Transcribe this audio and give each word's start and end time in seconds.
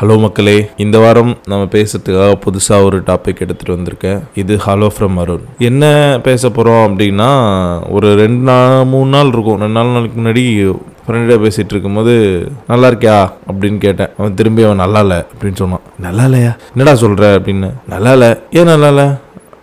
Hello 0.00 0.18
மக்களே. 0.18 0.68
இந்த 0.76 0.98
வாரம் 0.98 1.36
நம்ம 1.46 1.64
பேசுறதுக்காக 1.64 2.34
புதுசாக 2.44 2.84
ஒரு 2.84 3.00
டாபிக் 3.00 3.48
எடுத்துகிட்டு 3.48 3.68
வந்திருக்கேன். 3.68 4.20
இது 4.34 4.56
ஹலோ 4.56 4.88
ஃப்ரம் 4.98 5.14
அருண் 5.14 5.40
என்ன 5.58 6.18
பேச 6.22 6.50
போகிறோம் 6.50 6.98
அப்படின்னா 6.98 7.80
ஒரு 7.90 8.14
ரெண்டு 8.14 8.42
நாள் 8.42 8.84
மூணு 8.84 9.10
நாள் 9.10 9.26
இருக்கும். 9.26 9.58
ரெண்டு 9.58 9.72
நாலு 9.72 9.88
நாளுக்கு 9.88 10.20
முன்னாடி 10.20 10.76
ஃப்ரெண்டாக 11.06 11.50
பேசிகிட்டு 11.50 11.70
இருக்கும்போது 11.70 12.44
நல்லா 12.68 12.88
இருக்கியா? 12.88 13.32
அப்படின்னு 13.52 13.78
கேட்டேன். 13.78 14.08
அவன் 14.18 14.34
திரும்பி 14.34 14.62
அவன் 14.62 14.76
நல்லா 14.76 15.00
இல்லை 15.00 15.16
அப்படின்னு 15.16 15.54
சொன்னான். 15.54 15.80
நல்லா 15.98 16.24
இல்லையா? 16.24 16.56
என்னடா 16.76 16.96
சொல்கிற 16.96 17.38
அப்படின்னு. 17.38 17.72
நல்லா 17.88 18.12
இல்லை. 18.12 18.34
ஏன் 18.50 18.64
நல்லா 18.64 18.88
இல்லை? 18.88 19.06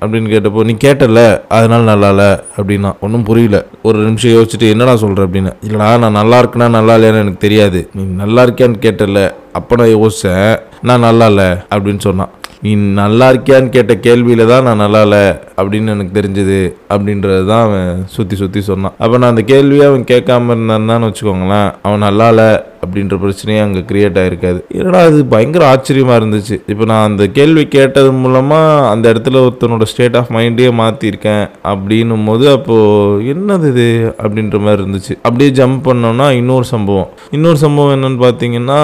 அப்படின்னு 0.02 0.32
கேட்டப்போ 0.34 0.66
நீ 0.70 0.74
கேட்டல 0.86 1.22
அதனால 1.58 1.82
நல்லா 1.92 2.10
இல்லை 2.14 2.30
அப்படின்னா 2.58 2.92
ஒன்றும் 3.06 3.26
புரியல. 3.30 3.58
ஒரு 3.88 3.98
நிமிஷம் 4.08 4.36
யோசிச்சுட்டு 4.36 4.72
என்னடா 4.74 4.96
சொல்கிற 5.04 5.26
அப்படின்னு. 5.28 5.54
இல்லைடா 5.68 5.90
நான் 6.04 6.20
நல்லா 6.20 6.40
இருக்குன்னா 6.42 6.70
நல்லா 6.78 6.96
இல்லையான்னு 6.98 7.24
எனக்கு 7.26 7.46
தெரியாது. 7.48 7.82
நீ 7.98 8.04
நல்லா 8.24 8.44
இருக்கியான்னு 8.48 8.86
கேட்டல 8.86 9.22
அப்போ 9.60 9.76
நான் 9.82 9.96
யோசித்தேன் 9.96 10.54
நான் 10.90 11.06
நல்லா 11.08 11.28
இல்லை 11.34 11.50
அப்படின்னு 11.74 12.04
சொன்னான். 12.08 12.32
நீ 12.66 12.72
நல்லா 13.02 13.28
இருக்கியான்னு 13.32 13.70
கேட்ட 13.76 13.94
கேள்வியில 14.08 14.44
தான் 14.52 14.66
நான் 14.68 14.84
நல்லா 14.84 15.00
இல்லை 15.06 15.22
அப்படின்னு 15.62 15.94
எனக்கு 15.96 16.18
தெரிஞ்சது 16.18 16.60
அப்படின்றது 16.94 17.44
தான் 17.52 17.64
அவன் 17.68 18.04
சுற்றி 18.16 18.36
சுற்றி 18.42 18.62
சொன்னான். 18.68 18.96
அப்போ 19.04 19.16
நான் 19.22 19.34
அந்த 19.34 19.44
கேள்வியை 19.54 19.86
அவன் 19.92 20.12
கேட்காம 20.12 20.56
இருந்தான்னு 20.56 21.10
வச்சுக்கோங்களேன் 21.10 21.70
அவன் 21.86 22.06
நல்லா 22.08 22.28
இல்லை 22.34 22.50
அப்படின்ற 22.84 23.18
பிரச்சனையே 23.24 23.62
அங்கே 23.66 23.82
கிரியேட் 23.90 24.20
ஆகிருக்காது 24.22 24.60
என்னடா 24.78 25.02
அது 25.10 25.20
பயங்கர 25.34 25.66
ஆச்சரியமாக 25.74 26.20
இருந்துச்சு. 26.22 26.56
இப்போ 26.72 26.86
நான் 26.92 27.08
அந்த 27.10 27.24
கேள்வி 27.38 27.64
கேட்டது 27.78 28.12
மூலமாக 28.22 28.88
அந்த 28.94 29.06
இடத்துல 29.14 29.42
ஒருத்தனோட 29.46 29.86
ஸ்டேட் 29.92 30.18
ஆஃப் 30.20 30.32
மைண்டே 30.36 30.70
மாற்றிருக்கேன் 30.82 31.46
அப்படின்னும் 31.72 32.26
போது 32.30 32.46
அப்போது 32.56 33.26
என்னது 33.34 33.70
இது? 33.74 33.88
அப்படின்ற 34.24 34.60
மாதிரி 34.66 34.82
இருந்துச்சு. 34.84 35.14
அப்படியே 35.28 35.52
ஜம்ப் 35.60 35.82
பண்ணோன்னா 35.90 36.28
இன்னொரு 36.42 36.68
சம்பவம். 36.74 37.10
இன்னொரு 37.38 37.58
சம்பவம் 37.66 37.96
என்னன்னு 37.98 38.22
பார்த்தீங்கன்னா 38.26 38.80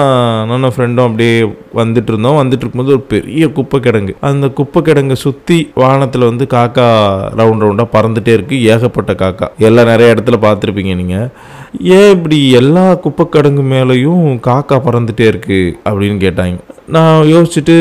நானும் 0.50 0.74
ஃப்ரெண்டும் 0.76 1.06
அப்படியே 1.08 1.34
வந்துட்டு 1.80 2.12
இருந்தோம். 2.12 2.38
வந்துட்டு 2.40 2.64
இருக்கும்போது 2.64 2.94
ஒரு 2.96 3.04
பெரிய 3.14 3.44
குப்பை 3.58 3.80
கிடங்கு 3.80 4.14
அந்த 4.30 4.48
குப்பை 4.60 4.82
கிடங்கை 4.82 5.16
சுற்றி 5.26 5.58
வானத்தில் 5.74 6.28
வந்து 6.30 6.44
காக்கா 6.56 6.86
ரவுண்ட் 7.40 7.64
ரவுண்டாக 7.64 7.88
பறந்துட்டே 7.96 8.32
இருக்கு. 8.38 8.56
ஏகப்பட்ட 8.74 9.12
காக்கா. 9.24 9.48
எல்லாம் 9.68 9.90
நிறைய 9.92 10.14
இடத்துல 10.14 10.38
பார்த்துருப்பீங்க 10.46 10.94
நீங்கள் 11.02 11.28
ஏன் 11.96 12.12
இப்படி 12.16 12.50
எல்லா 12.60 12.84
குப்பைக்கடங்கு 13.04 13.62
மேலேயும் 13.72 14.26
காக்கா 14.46 14.76
பறந்துட்டே 14.86 15.26
இருக்கு 15.32 15.60
அப்படின்னு 15.88 16.18
கேட்டாங்க. 16.24 16.58
நான் 16.96 17.30
யோசிச்சுட்டு 17.32 17.76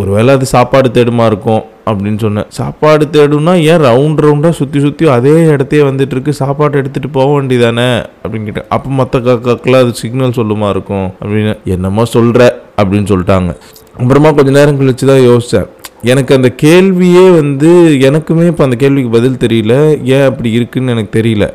ஒருவேளை 0.00 0.34
அது 0.36 0.46
சாப்பாடு 0.46 0.88
தேடுமா 0.88 1.24
இருக்கும் 1.30 1.62
அப்படின்னு 1.90 2.18
சொன்னேன். 2.24 2.46
சாப்பாடு 2.58 3.04
தேடும்னா 3.14 3.54
ஏன் 3.70 3.82
ரவுண்ட் 3.86 4.22
ரவுண்டாக 4.24 4.58
சுற்றி 4.60 4.80
சுற்றி 4.80 5.08
அதே 5.08 5.34
இடத்தையே 5.54 5.82
வந்துட்டு 5.88 6.14
இருக்கு. 6.16 6.32
சாப்பாடு 6.32 6.80
எடுத்துகிட்டு 6.80 7.10
போக 7.18 7.28
வேண்டியதானே 7.34 7.88
அப்படின்னு 8.22 8.48
கேட்டேன். 8.48 8.70
அப்போ 8.76 8.90
மற்ற 9.00 9.20
காக்காக்கெல்லாம் 9.20 9.84
அது 9.86 9.94
சிக்னல் 10.02 10.38
சொல்லுமா 10.40 10.68
இருக்கும் 10.74 11.08
அப்படின்னு 11.22 11.54
என்னமோ 11.64 12.04
சொல்கிற 12.16 12.42
அப்படின்னு 12.80 13.10
சொல்லிட்டாங்க. 13.12 13.52
அப்புறமா 14.00 14.30
கொஞ்ச 14.32 14.50
நேரம் 14.50 14.80
கழிச்சு 14.80 15.06
தான் 15.12 15.26
யோசித்தேன் 15.30 15.68
எனக்கு 16.12 16.32
அந்த 16.36 16.48
கேள்வியே 16.62 17.26
வந்து 17.40 17.70
எனக்குமே 18.08 18.46
இப்போ 18.46 18.64
அந்த 18.64 18.76
கேள்விக்கு 18.76 19.10
பதில் 19.10 19.42
தெரியல. 19.44 19.74
ஏன் 20.16 20.28
அப்படி 20.30 20.50
இருக்குன்னு 20.50 20.92
எனக்கு 20.92 21.18
தெரியல. 21.20 21.46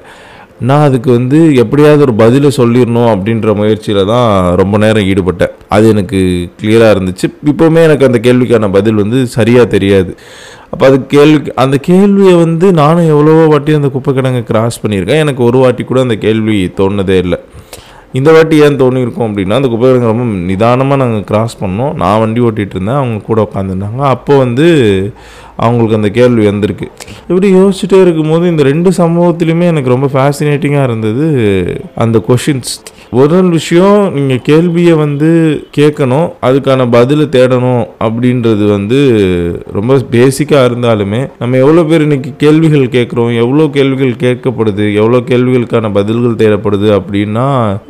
நான் 0.67 0.85
அதுக்கு 0.87 1.09
வந்து 1.17 1.37
எப்படியாவது 1.61 2.01
ஒரு 2.05 2.13
பதிலை 2.21 2.49
சொல்லிடணும் 2.57 3.09
அப்படின்ற 3.11 3.53
முயற்சியில் 3.59 4.09
தான் 4.11 4.29
ரொம்ப 4.61 4.77
நேரம் 4.83 5.07
ஈடுபட்டேன். 5.11 5.53
அது 5.75 5.85
எனக்கு 5.93 6.19
கிளியராக 6.61 6.93
இருந்துச்சு. 6.95 7.27
இப்போவுமே 7.51 7.81
எனக்கு 7.87 8.07
அந்த 8.09 8.19
கேள்விக்கான 8.25 8.69
பதில் 8.77 9.01
வந்து 9.03 9.19
சரியாக 9.37 9.71
தெரியாது. 9.75 10.11
அப்போ 10.71 10.83
அது 10.89 10.97
கேள்வி 11.15 11.51
அந்த 11.63 11.77
கேள்வியை 11.89 12.33
வந்து 12.45 12.67
நானும் 12.81 13.11
எவ்வளவோ 13.13 13.45
வாட்டி 13.53 13.77
அந்த 13.79 13.89
குப்பை 13.95 14.13
கிடங்கை 14.17 14.43
கிராஸ் 14.51 14.81
பண்ணியிருக்கேன். 14.83 15.23
எனக்கு 15.25 15.43
ஒரு 15.49 15.59
வாட்டி 15.63 15.83
கூட 15.83 16.01
அந்த 16.07 16.17
கேள்வி 16.25 16.57
தோணுதே 16.79 17.17
இல்லை. 17.25 17.39
இந்த 18.19 18.29
வாட்டி 18.35 18.55
ஏன் 18.65 18.79
தோணியிருக்கோம் 18.81 19.27
அப்படின்னா 19.29 19.57
அந்த 19.59 19.69
குப்பை 19.71 19.87
கிடங்கு 19.89 20.11
ரொம்ப 20.11 20.23
நிதானமாக 20.51 21.01
நாங்கள் 21.01 21.27
கிராஸ் 21.31 21.55
பண்ணோம். 21.63 21.93
நான் 22.01 22.19
வண்டி 22.21 22.39
ஓட்டிகிட்டு 22.47 22.75
இருந்தேன். 22.77 22.99
அவங்க 23.01 23.17
கூட 23.29 23.39
உட்காந்துருந்தாங்க 23.47 24.01
அப்போ 24.15 24.35
வந்து 24.45 24.67
அவங்களுக்கு 25.59 25.99
அந்த 25.99 26.09
கேள்வி 26.09 26.45
வந்திருக்கு. 26.45 26.87
இப்படி 27.29 27.47
யோசிச்சுட்டே 27.53 27.99
இருக்கும்போது 28.01 28.45
இந்த 28.47 28.63
ரெண்டு 28.63 28.91
சம்பவத்திலுமே 28.97 29.67
எனக்கு 29.73 29.95
ரொம்ப 29.95 30.09
ஃபேசினேட்டிங்காக 30.13 30.87
இருந்தது 30.89 31.25
அந்த 31.95 32.17
கொஷின்ஸ் 32.27 32.73
முதல் 33.11 33.47
விஷயம் 33.49 34.13
நீங்கள் 34.13 34.41
கேள்வியை 34.41 34.95
வந்து 34.95 35.29
கேட்கணும் 35.77 36.27
அதுக்கான 36.47 36.85
பதிலை 36.89 37.25
தேடணும் 37.35 37.85
அப்படின்றது 38.05 38.65
வந்து 38.71 38.99
ரொம்ப 39.77 39.97
பேசிக்காக 40.11 40.67
இருந்தாலுமே 40.69 41.21
நம்ம 41.39 41.57
எவ்வளோ 41.57 41.83
பேர் 41.83 42.01
இன்னைக்கு 42.01 42.31
கேள்விகள் 42.37 42.85
கேட்குறோம் 42.87 43.31
எவ்வளோ 43.35 43.65
கேள்விகள் 43.77 44.13
கேட்கப்படுது 44.25 44.85
எவ்வளோ 44.93 45.21
கேள்விகளுக்கான 45.31 45.91
பதில்கள் 45.91 46.39
தேடப்படுது 46.41 46.89
அப்படின்னா 46.99 47.47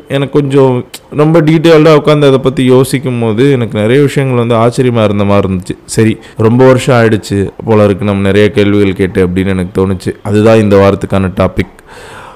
எனக்கு 0.08 0.36
கொஞ்சம் 0.40 0.76
ரொம்ப 1.22 1.42
டீட்டெயில்டாக 1.42 2.00
உட்காந்து 2.00 2.30
அதை 2.30 2.40
பற்றி 2.40 2.64
யோசிக்கும் 2.66 3.20
போது 3.20 3.44
எனக்கு 3.52 3.76
நிறைய 3.80 4.00
விஷயங்கள் 4.02 4.42
வந்து 4.42 4.56
ஆச்சரியமாக 4.56 5.08
இருந்த 5.10 5.26
மாதிரி 5.26 5.48
இருந்துச்சு. 5.48 5.76
சரி 5.96 6.14
ரொம்ப 6.38 6.62
வருஷம் 6.66 6.98
ஆயிடுச்சு 7.00 7.40
போல 7.66 7.88
இருக்குது 7.88 8.10
நம்ம 8.10 8.22
நிறைய 8.22 8.52
கேள்விகள் 8.52 8.94
கேட்டு 8.94 9.28
அப்படின்னு 9.28 9.48
எனக்கு 9.48 9.74
தோணுச்சு. 9.82 10.16
அதுதான் 10.24 10.58
இந்த 10.58 10.76
வாரத்துக்கான 10.76 11.32
டாபிக் 11.40 11.76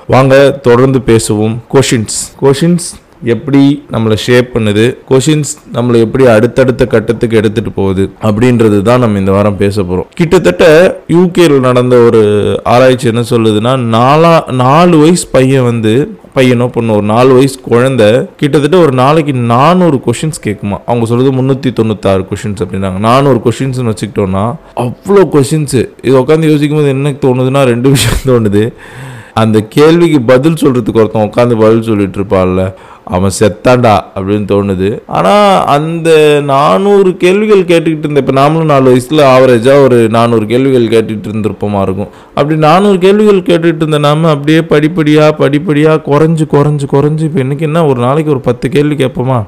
வாங்க 0.07 0.51
தொடர்ந்து 0.51 0.99
பேசுவோம். 0.99 1.57
கொஷின்ஸ் 1.73 2.17
கொஷின்ஸ் 2.41 2.87
எப்படி 3.33 3.61
நம்மளை 3.91 4.15
ஷேப் 4.25 4.47
பண்ணுது 4.53 4.85
கொஷின்ஸ் 5.09 5.51
நம்மளை 5.75 5.99
எப்படி 6.05 6.23
அடுத்தடுத்த 6.27 6.85
கட்டத்துக்கு 6.85 7.39
எடுத்துட்டு 7.41 7.71
போகுது 7.71 8.05
அப்படின்றது 8.27 8.79
தான் 8.81 9.03
நம்ம 9.03 9.19
இந்த 9.19 9.31
வாரம் 9.31 9.61
பேச 9.61 9.75
போகிறோம் 9.83 10.09
கிட்டத்தட்ட 10.21 10.65
யூகேல 11.15 11.59
நடந்த 11.67 11.95
ஒரு 12.07 12.23
ஆராய்ச்சி 12.73 13.07
என்ன 13.11 13.23
சொல்லுதுன்னா 13.29 13.73
நாலா 13.95 14.33
நாலு 14.63 14.97
வயசு 15.03 15.25
பையன் 15.37 15.69
வந்து 15.69 15.93
பையனோ 16.35 16.65
பொண்ணு 16.75 16.95
ஒரு 16.97 17.05
நாலு 17.13 17.31
வயசு 17.37 17.57
குழந்தை 17.69 18.07
கிட்டத்தட்ட 18.41 18.77
ஒரு 18.85 18.93
நாளைக்கு 19.01 19.33
நானூறு 19.51 19.97
கொஷின்ஸ் 20.05 20.43
கேட்குமா. 20.45 20.77
அவங்க 20.89 21.05
சொல்றது 21.09 21.31
முந்நூற்றி 21.39 21.71
தொண்ணூத்தாறு 21.79 22.23
கொஷின்ஸ் 22.31 22.61
அப்படின்னாங்க. 22.63 22.99
நானூறு 23.07 23.39
கொஷின்ஸ்னு 23.45 23.91
வச்சுக்கிட்டோம்னா 23.91 24.45
அவ்வளோ 24.83 25.23
கொஷின்ஸு 25.35 25.81
இது 26.07 26.15
உட்காந்து 26.21 26.51
யோசிக்கும் 26.51 26.79
போது 26.79 26.93
என்ன 26.95 27.15
தோணுதுன்னா 27.25 27.63
ரெண்டு 27.71 27.89
விஷயம் 27.95 28.23
தோணுது. 28.31 28.63
அந்த 29.41 29.59
கேள்விக்கு 29.75 30.19
பதில் 30.31 30.59
சொல்றதுக்கு 30.63 31.01
ஒருத்தன் 31.03 31.27
உட்காந்து 31.29 31.55
பதில் 31.61 31.87
சொல்லிட்டு 31.87 32.19
இருப்பாள்ல 32.19 32.63
அவன் 33.15 33.33
செத்தாண்டா 33.39 33.93
அப்படின்னு 34.15 34.45
தோணுது. 34.51 34.89
ஆனால் 35.17 35.65
அந்த 35.75 36.09
நானூறு 36.51 37.11
கேள்விகள் 37.23 37.63
கேட்டுக்கிட்டு 37.71 38.05
இருந்த 38.07 38.23
இப்போ 38.23 38.35
நாமளும் 38.41 38.71
நாலு 38.73 38.85
வயசில் 38.91 39.23
ஆவரேஜாக 39.33 39.85
ஒரு 39.87 39.97
நானூறு 40.17 40.45
கேள்விகள் 40.51 40.91
கேட்டுக்கிட்டு 40.93 41.31
இருந்திருப்போமா 41.31 41.81
இருக்கும். 41.87 42.11
அப்படி 42.35 42.57
நானூறு 42.67 42.99
கேள்விகள் 43.07 43.47
கேட்டுகிட்டு 43.49 43.83
இருந்த 43.85 44.01
நாம 44.07 44.29
அப்படியே 44.35 44.61
படிப்படியாக 44.73 45.37
படிப்படியாக 45.43 46.03
குறைஞ்சு 46.11 46.47
குறைஞ்சு 46.55 46.87
குறைஞ்சு 46.95 47.25
இப்போ 47.29 47.41
இன்றைக்கி 47.45 47.67
என்ன 47.69 47.85
ஒரு 47.85 48.01
நாளைக்கு 48.07 48.31
ஒரு 48.31 48.43
பத்து 48.49 48.69
கேள்வி 48.69 48.97
கேட்போமா? 49.03 49.39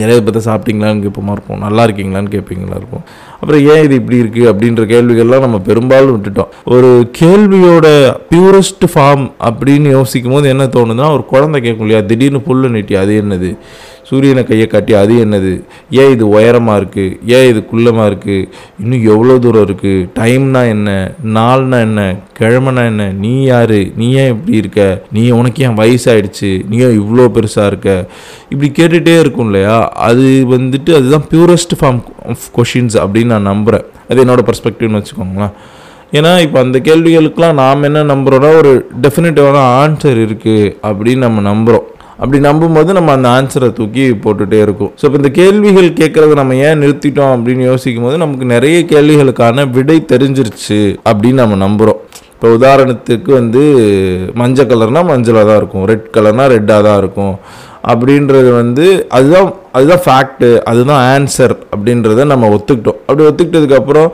நிறைய 0.00 0.22
பற்றி 0.22 0.40
சாப்பிட்டீங்களான்னு 0.50 1.02
கேட்போமா 1.04 1.34
இருப்போம். 1.36 1.60
நல்லா 1.66 1.84
இருக்கீங்களான்னு 1.86 2.32
கேட்பீங்களா 2.34 2.78
இருக்கும் 2.80 3.04
அப்புறம் 3.40 3.66
ஏன் 3.66 3.82
இது 3.82 3.94
இப்படி 3.94 4.20
இருக்குது 4.22 4.48
அப்படின்ற 4.52 4.84
கேள்விகள்லாம் 4.92 5.44
நம்ம 5.46 5.58
பெரும்பாலும் 5.58 6.14
விட்டுட்டோம். 6.14 6.48
ஒரு 6.64 7.10
கேள்வியோட 7.18 7.86
பியூரஸ்ட் 8.30 8.84
ஃபார்ம் 8.94 9.24
அப்படின்னு 9.44 9.90
யோசிக்கும் 9.90 10.32
போது 10.32 10.48
என்ன 10.48 10.64
தோணுதுன்னா 10.66 11.12
ஒரு 11.12 11.24
குழந்தை 11.24 11.60
கேட்கும் 11.60 11.86
இல்லையா? 11.86 12.06
திடீர்னு 12.06 12.38
புல்லு 12.38 12.68
நீட்டி 12.68 12.94
அது 12.94 13.22
என்னது? 13.22 13.50
சூரியனை 14.08 14.42
கையை 14.44 14.66
காட்டி 14.66 14.92
அது 15.00 15.14
என்னது? 15.24 15.52
ஏன் 16.00 16.12
இது 16.14 16.24
உயரமாக 16.28 16.78
இருக்குது 16.80 17.16
ஏன் 17.36 17.48
இது 17.50 17.60
குள்ளமாக 17.72 18.06
இருக்குது 18.10 18.46
இன்னும் 18.82 19.02
எவ்வளோ 19.12 19.38
தூரம் 19.38 19.66
இருக்குது 19.68 20.06
டைம்னா 20.18 20.62
என்ன? 20.74 20.88
நாள்னா 21.38 21.80
என்ன? 21.80 22.02
கிழமைனா 22.38 22.84
என்ன? 22.92 23.06
நீ 23.24 23.32
யார்? 23.44 23.78
நீ 23.96 24.06
ஏன் 24.22 24.32
இப்படி 24.34 24.56
இருக்க? 24.56 24.86
நீ 25.12 25.30
உனக்கு 25.30 25.64
ஏன் 25.64 25.78
வயசாயிடுச்சு? 25.80 26.50
நீ 26.68 26.78
ஏன் 26.86 26.98
இவ்வளோ 27.00 27.26
பெருசாக 27.36 27.66
இருக்க? 27.66 28.06
இப்படி 28.48 28.70
கேட்டுகிட்டே 28.78 29.16
இருக்கும் 29.20 29.46
இல்லையா? 29.46 29.76
அது 30.08 30.26
வந்துட்டு 30.54 30.94
அதுதான் 31.00 31.26
பியூரஸ்ட் 31.32 31.76
ஃபார்ம் 31.80 32.00
ஆஃப் 32.34 32.48
கொஷின்ஸ் 32.58 32.98
அப்படின்னு 33.04 33.34
நான் 33.36 33.50
நம்புகிறேன் 33.52 33.86
அது 34.10 34.24
என்னோட 34.24 34.44
பர்ஸ்பெக்டிவ்னு 34.50 35.00
வச்சுக்கோங்களேன். 35.00 35.54
ஏன்னா 36.12 36.40
இப்போ 36.40 36.58
அந்த 36.60 36.78
கேள்விகளுக்கெலாம் 36.78 37.58
நாம் 37.62 37.82
என்ன 37.82 38.02
நம்புகிறோன்னா 38.14 38.50
ஒரு 38.56 38.72
டெஃபினட்டிவான 39.02 39.62
ஆன்சர் 39.80 40.18
இருக்குது 40.26 40.74
அப்படின்னு 40.82 41.26
நம்ம 41.28 41.40
நம்புகிறோம் 41.50 41.86
அப்படி 42.22 42.38
நம்பும்போது 42.46 42.90
நம்ம 42.98 43.12
அந்த 43.16 43.28
ஆன்சரை 43.38 43.68
தூக்கி 43.78 44.04
போட்டுகிட்டே 44.24 44.58
இருக்கும். 44.66 44.92
ஸோ 44.98 45.04
இப்போ 45.08 45.18
இந்த 45.20 45.30
கேள்விகள் 45.40 45.88
கேட்குறத 46.00 46.38
நம்ம 46.40 46.56
ஏன் 46.68 46.80
நிறுத்திட்டோம் 46.82 47.34
அப்படின்னு 47.36 47.64
யோசிக்கும் 47.70 48.06
போது 48.06 48.16
நமக்கு 48.24 48.46
நிறைய 48.54 48.78
கேள்விகளுக்கான 48.92 49.66
விடை 49.76 49.98
தெரிஞ்சிருச்சு 50.12 50.80
அப்படின்னு 51.10 51.42
நம்ம 51.44 51.58
நம்புகிறோம் 51.66 52.00
இப்போ 52.32 52.48
உதாரணத்துக்கு 52.56 53.30
வந்து 53.40 53.62
மஞ்சள் 54.40 54.70
கலர்னால் 54.72 55.08
மஞ்சளாக 55.12 55.46
தான் 55.48 55.60
இருக்கும். 55.60 55.86
ரெட் 55.90 56.06
கலர்னால் 56.16 56.52
ரெட்டாக 56.56 56.86
தான் 56.88 56.98
இருக்கும். 57.02 57.34
அப்படின்றது 57.92 58.50
வந்து 58.60 58.86
அதுதான் 59.16 59.48
அதுதான் 59.78 60.02
ஃபேக்ட்டு 60.04 60.48
அதுதான் 60.70 61.02
ஆன்சர் 61.14 61.54
அப்படின்றத 61.74 62.26
நம்ம 62.32 62.50
ஒத்துக்கிட்டோம். 62.56 62.97
அப்படி 63.10 63.26
ஒத்துக்கிட்டதுக்கப்புறம் 63.28 64.08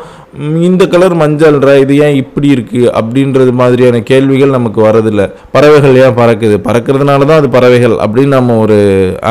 இந்த 0.66 0.82
கலர் 0.92 1.14
மஞ்சள்ன்ற 1.20 1.70
இது 1.82 1.94
ஏன் 2.04 2.18
இப்படி 2.20 2.48
இருக்குது 2.54 2.90
அப்படின்றது 2.98 3.52
மாதிரியான 3.60 4.00
கேள்விகள் 4.10 4.54
நமக்கு 4.56 4.80
வரதில்லை 4.86 5.26
பறவைகள் 5.54 5.98
ஏன் 6.04 6.16
பறக்குது? 6.20 6.56
பறக்கிறதுனால 6.66 7.26
தான் 7.30 7.40
அது 7.42 7.48
பறவைகள் 7.56 7.96
அப்படின்னு 8.04 8.36
நம்ம 8.38 8.58
ஒரு 8.64 8.78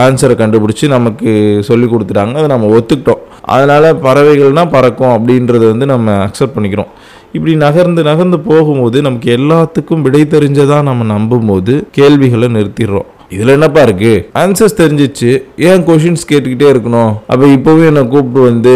ஆன்சரை 0.03 0.35
கண்டுபிடிச்சி 0.41 0.87
நமக்கு 0.95 1.31
சொல்லி 1.69 1.87
கொடுத்துட்டாங்க. 1.93 2.35
அதை 2.41 2.49
நம்ம 2.55 2.71
ஒத்துக்கிட்டோம். 2.77 3.23
அதனால் 3.55 3.87
பறவைகள்னால் 4.07 4.73
பறக்கும் 4.75 5.13
அப்படின்றத 5.15 5.63
வந்து 5.73 5.87
நம்ம 5.93 6.17
அக்செப்ட் 6.27 6.55
பண்ணிக்கிறோம். 6.57 6.91
இப்படி 7.37 7.53
நகர்ந்து 7.65 8.01
நகர்ந்து 8.11 8.37
போகும்போது 8.49 8.97
நமக்கு 9.01 9.29
எல்லாத்துக்கும் 9.37 10.03
விடை 10.07 10.23
தெரிஞ்சதாக 10.35 10.81
நம்ம 10.89 11.07
நம்பும்போது 11.15 11.75
கேள்விகளை 11.97 12.49
நிறுத்திடுறோம். 12.57 13.09
இதில் 13.29 13.53
என்னப்பா 13.55 13.81
இருக்கு? 13.81 14.13
ஆன்சர்ஸ் 14.41 14.79
தெரிஞ்சிச்சு. 14.81 15.29
ஏன் 15.57 15.83
கொஷின்ஸ் 15.87 16.27
கேட்டுக்கிட்டே 16.31 16.67
இருக்கணும்? 16.73 17.13
அப்போ 17.31 17.45
இப்போவே 17.57 17.85
என்னை 17.91 18.07
கூப்பிட்டு 18.07 18.41
வந்து 18.41 18.73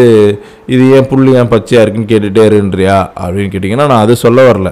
இது 0.67 0.95
ஏன் 0.95 1.07
புள்ளி 1.07 1.33
ஏன் 1.39 1.51
பச்சையாக 1.53 1.83
இருக்குன்னு 1.83 2.11
கேட்டுகிட்டே 2.13 2.45
இருன்றியா? 2.51 2.97
அப்படின்னு 3.23 3.51
கேட்டிங்கன்னா 3.53 3.87
நான் 3.93 4.05
அது 4.05 4.15
சொல்ல 4.15 4.51
வரல. 4.51 4.71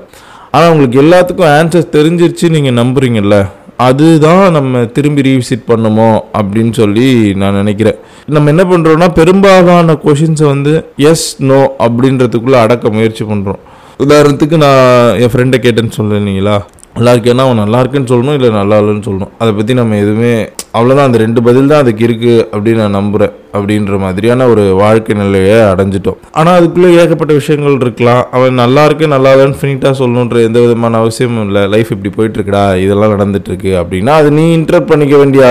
ஆனால் 0.52 0.72
உங்களுக்கு 0.72 1.02
எல்லாத்துக்கும் 1.04 1.52
ஆன்சர்ஸ் 1.60 1.96
தெரிஞ்சிருச்சு 1.98 2.50
நீங்கள் 2.50 2.80
நம்புறீங்கல்ல. 2.82 3.38
அதுதான் 3.78 4.52
நம்ம 4.52 4.86
திரும்பி 4.86 5.22
ரீவிசிட் 5.22 5.66
பண்ணுமோ 5.72 6.10
அப்படின்னு 6.40 6.72
சொல்லி 6.72 7.34
நான் 7.42 7.54
நினைக்கிறேன். 7.54 7.98
நம்ம 8.36 8.50
என்ன 8.50 8.64
பண்ணுறோம்னா 8.64 9.14
பெரும்பாலான 9.14 9.98
கொஷின்ஸை 10.04 10.48
வந்து 10.48 10.74
எஸ் 10.96 11.36
நோ 11.40 11.60
அப்படின்றதுக்குள்ளே 11.88 12.60
அடக்க 12.62 12.90
முயற்சி 12.90 13.24
பண்ணுறோம் 13.24 13.60
உதாரணத்துக்கு 14.06 14.58
நான் 14.58 15.20
என் 15.24 15.32
ஃப்ரெண்டை 15.34 15.58
கேட்டேன்னு 15.66 15.98
சொல்லுனீங்களா 15.98 16.56
நல்லா 16.98 17.14
இருக்கேன்னா 17.14 17.46
அவன் 17.48 17.60
நல்லா 17.62 17.80
இருக்குன்னு 17.82 18.10
சொல்லணும் 18.12 18.36
இல்லை 18.38 18.50
நல்லா 18.58 18.76
இல்லைன்னு 18.82 19.06
சொல்லணும்? 19.08 19.32
அதை 19.42 19.52
பற்றி 19.56 19.74
நம்ம 19.80 19.98
எதுவுமே 20.04 20.30
அவ்வளோதான் 20.78 21.08
அந்த 21.08 21.18
ரெண்டு 21.24 21.40
பதில் 21.48 21.68
தான் 21.72 21.82
அதுக்கு 21.84 22.04
இருக்குது 22.08 22.44
அப்படின்னு 22.54 22.82
நான் 22.84 22.96
நம்புகிறேன் 22.98 23.34
அப்படின்ற 23.56 23.98
மாதிரியான 24.04 24.48
ஒரு 24.54 24.64
வாழ்க்கை 24.82 25.14
நிலையை 25.22 25.58
அடைஞ்சிட்டோம். 25.72 26.18
ஆனால் 26.40 26.58
அதுக்குள்ளே 26.60 26.90
ஏகப்பட்ட 27.02 27.34
விஷயங்கள் 27.40 27.76
இருக்கலாம். 27.84 28.22
அவன் 28.38 28.60
நல்லா 28.64 28.82
இருக்கு 28.88 29.12
நல்லா 29.16 29.34
இல்லைன்னு 29.36 29.60
ஃபினிட்டாக 29.62 29.94
சொல்லணுன்ற 30.02 30.40
எந்த 30.48 30.58
விதமான 30.66 31.02
அவசியமும் 31.04 31.46
இல்லை. 31.48 31.64
லைஃப் 31.76 31.94
இப்படி 31.96 32.14
போயிட்டுருக்குடா 32.18 32.64
இதெல்லாம் 32.86 33.14
நடந்துட்டுருக்கு 33.16 33.72
அப்படின்னா 33.82 34.16
அது 34.22 34.32
நீ 34.40 34.48
இன்டர்ட் 34.58 34.90
பண்ணிக்க 34.92 35.16
வேண்டிய 35.24 35.44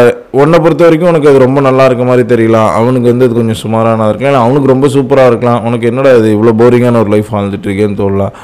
உன்னை 0.43 0.59
பொறுத்த 0.65 0.85
வரைக்கும் 0.89 1.13
உனக்கு 1.13 1.31
அது 1.33 1.47
ரொம்ப 1.47 1.61
நல்லா 1.69 1.87
இருக்க 1.91 2.07
மாதிரி 2.11 2.27
தெரியலாம். 2.35 2.71
அவனுக்கு 2.81 3.09
வந்து 3.13 3.27
அது 3.29 3.41
கொஞ்சம் 3.41 3.63
சுமாரானதாக 3.65 4.11
இருக்கலாம். 4.13 4.35
இல்லை 4.35 4.45
அவனுக்கு 4.47 4.75
ரொம்ப 4.75 4.89
சூப்பராக 4.99 5.33
இருக்கலாம். 5.33 5.63
உனக்கு 5.69 5.89
என்னடா 5.93 6.13
இது 6.21 6.37
இவ்வளோ 6.39 6.55
போரிங்கான 6.63 7.01
ஒரு 7.05 7.13
லைஃப் 7.17 7.33
வாழ்ந்துட்டு 7.37 7.69
இருக்கேன்னு 7.71 8.01
தோணலாம். 8.05 8.35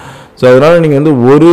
ஸோ 0.41 0.44
அதனால் 0.50 0.82
நீங்கள் 0.82 1.00
வந்து 1.00 1.14
ஒரு 1.31 1.50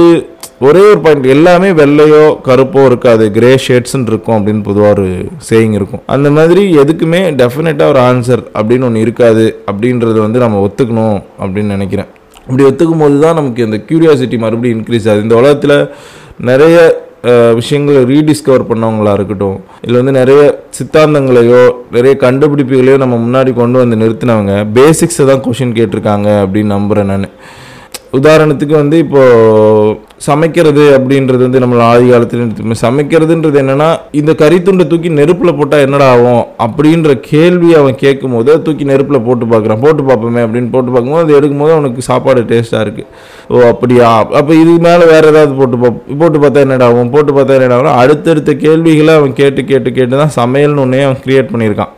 ஒரே 0.66 0.84
ஒரு 0.92 1.00
பாயிண்ட் 1.06 1.26
எல்லாமே 1.34 1.70
வெள்ளையோ 1.80 2.22
கருப்போ 2.46 2.84
இருக்காது. 2.90 3.26
கிரே 3.36 3.50
ஷேட்ஸ்ன்னு 3.66 4.10
இருக்கும் 4.12 4.38
அப்படின்னு 4.38 4.64
பொதுவாக 4.68 4.94
ஒரு 4.96 5.08
சேயிங் 5.48 5.76
இருக்கும். 5.80 6.02
அந்த 6.14 6.28
மாதிரி 6.38 6.62
எதுக்குமே 6.82 7.20
டெஃபினட்டாக 7.42 7.94
ஒரு 7.94 8.00
ஆன்சர் 8.10 8.44
அப்படின்னு 8.60 8.88
ஒன்று 8.88 9.04
இருக்காது. 9.06 9.46
அப்படின்றத 9.72 10.18
வந்து 10.26 10.40
நம்ம 10.46 10.62
ஒத்துக்கணும் 10.68 11.20
அப்படின்னு 11.42 11.76
நினைக்கிறேன். 11.78 12.10
இப்படி 12.48 12.66
ஒத்துக்கும் 12.70 13.04
போது 13.04 13.20
தான் 13.26 13.38
நமக்கு 13.40 13.68
இந்த 13.68 13.80
க்யூரியாசிட்டி 13.90 14.40
மறுபடியும் 14.46 14.78
இன்க்ரீஸ் 14.78 15.08
ஆகுது. 15.12 15.26
இந்த 15.28 15.38
உலகத்தில் 15.42 15.78
நிறைய 16.50 16.78
விஷயங்களை 17.60 18.02
ரீடிஸ்கவர் 18.12 18.68
பண்ணவங்களா 18.72 19.14
இருக்கட்டும் 19.18 19.56
இல்லை 19.86 19.98
வந்து 20.02 20.14
நிறைய 20.20 20.42
சித்தாந்தங்களையோ 20.78 21.62
நிறைய 21.96 22.14
கண்டுபிடிப்புகளையோ 22.26 22.98
நம்ம 23.04 23.16
முன்னாடி 23.24 23.52
கொண்டு 23.62 23.78
வந்து 23.84 23.96
நிறுத்தினவங்க 24.04 24.54
பேசிக்ஸை 24.78 25.26
தான் 25.32 25.44
கொஷின் 25.46 25.78
கேட்டிருக்காங்க 25.80 26.30
அப்படின்னு 26.44 26.76
நம்புகிறேன் 26.78 27.12
நான். 27.14 27.32
உதாரணத்துக்கு 28.20 28.76
வந்து 28.84 28.98
இப்போது 29.06 29.98
சமைக்கிறது 30.26 30.84
அப்படின்றது 30.98 31.42
வந்து 31.46 31.62
நம்மளை 31.64 31.84
ஆதி 31.90 32.06
காலத்தில் 32.12 32.80
சமைக்கிறதுன்றது 32.82 33.58
என்னென்னா 33.62 33.90
இந்த 34.20 34.32
கறித்துண்டை 34.42 34.86
தூக்கி 34.92 35.10
நெருப்பில் 35.20 35.56
போட்டால் 35.60 35.84
என்னடா 35.86 36.08
ஆகும் 36.14 36.44
அப்படின்ற 36.66 37.12
கேள்வி 37.30 37.70
அவன் 37.80 38.00
கேட்கும் 38.04 38.36
போது 38.38 38.56
தூக்கி 38.66 38.86
நெருப்பில் 38.92 39.26
போட்டு 39.28 39.46
பார்க்குறான். 39.52 39.82
போட்டு 39.86 40.04
பார்ப்போமே 40.10 40.42
அப்படின்னு 40.46 40.72
போட்டு 40.76 40.92
பார்க்கும்போது 40.94 41.26
அது 41.26 41.38
எடுக்கும்போது 41.40 41.76
அவனுக்கு 41.78 42.08
சாப்பாடு 42.10 42.44
டேஸ்ட்டாக 42.52 42.86
இருக்குது 42.86 43.08
ஓ 43.54 43.62
அப்படியா? 43.74 44.10
அப்போ 44.40 44.54
இது 44.62 44.74
மேலே 44.88 45.06
வேறு 45.14 45.32
ஏதாவது 45.34 45.54
போட்டு 45.60 45.78
பா 45.84 45.90
போட்டு 46.22 46.40
பார்த்தா 46.44 46.66
என்னடா 46.66 46.88
ஆகும்? 46.92 47.14
போட்டு 47.16 47.32
பார்த்தா 47.38 47.58
என்னடா 47.60 47.78
ஆகும்? 47.80 48.00
அடுத்தடுத்த 48.04 48.54
கேள்விகளை 48.66 49.14
அவன் 49.20 49.38
கேட்டு 49.42 49.64
கேட்டு 49.72 49.92
கேட்டு 50.00 50.24
தான் 50.24 50.36
சமையல்னு 50.40 50.84
ஒன்றே 50.86 51.04
அவன் 51.08 51.24
கிரியேட் 51.26 51.54
பண்ணியிருக்கான். 51.54 51.94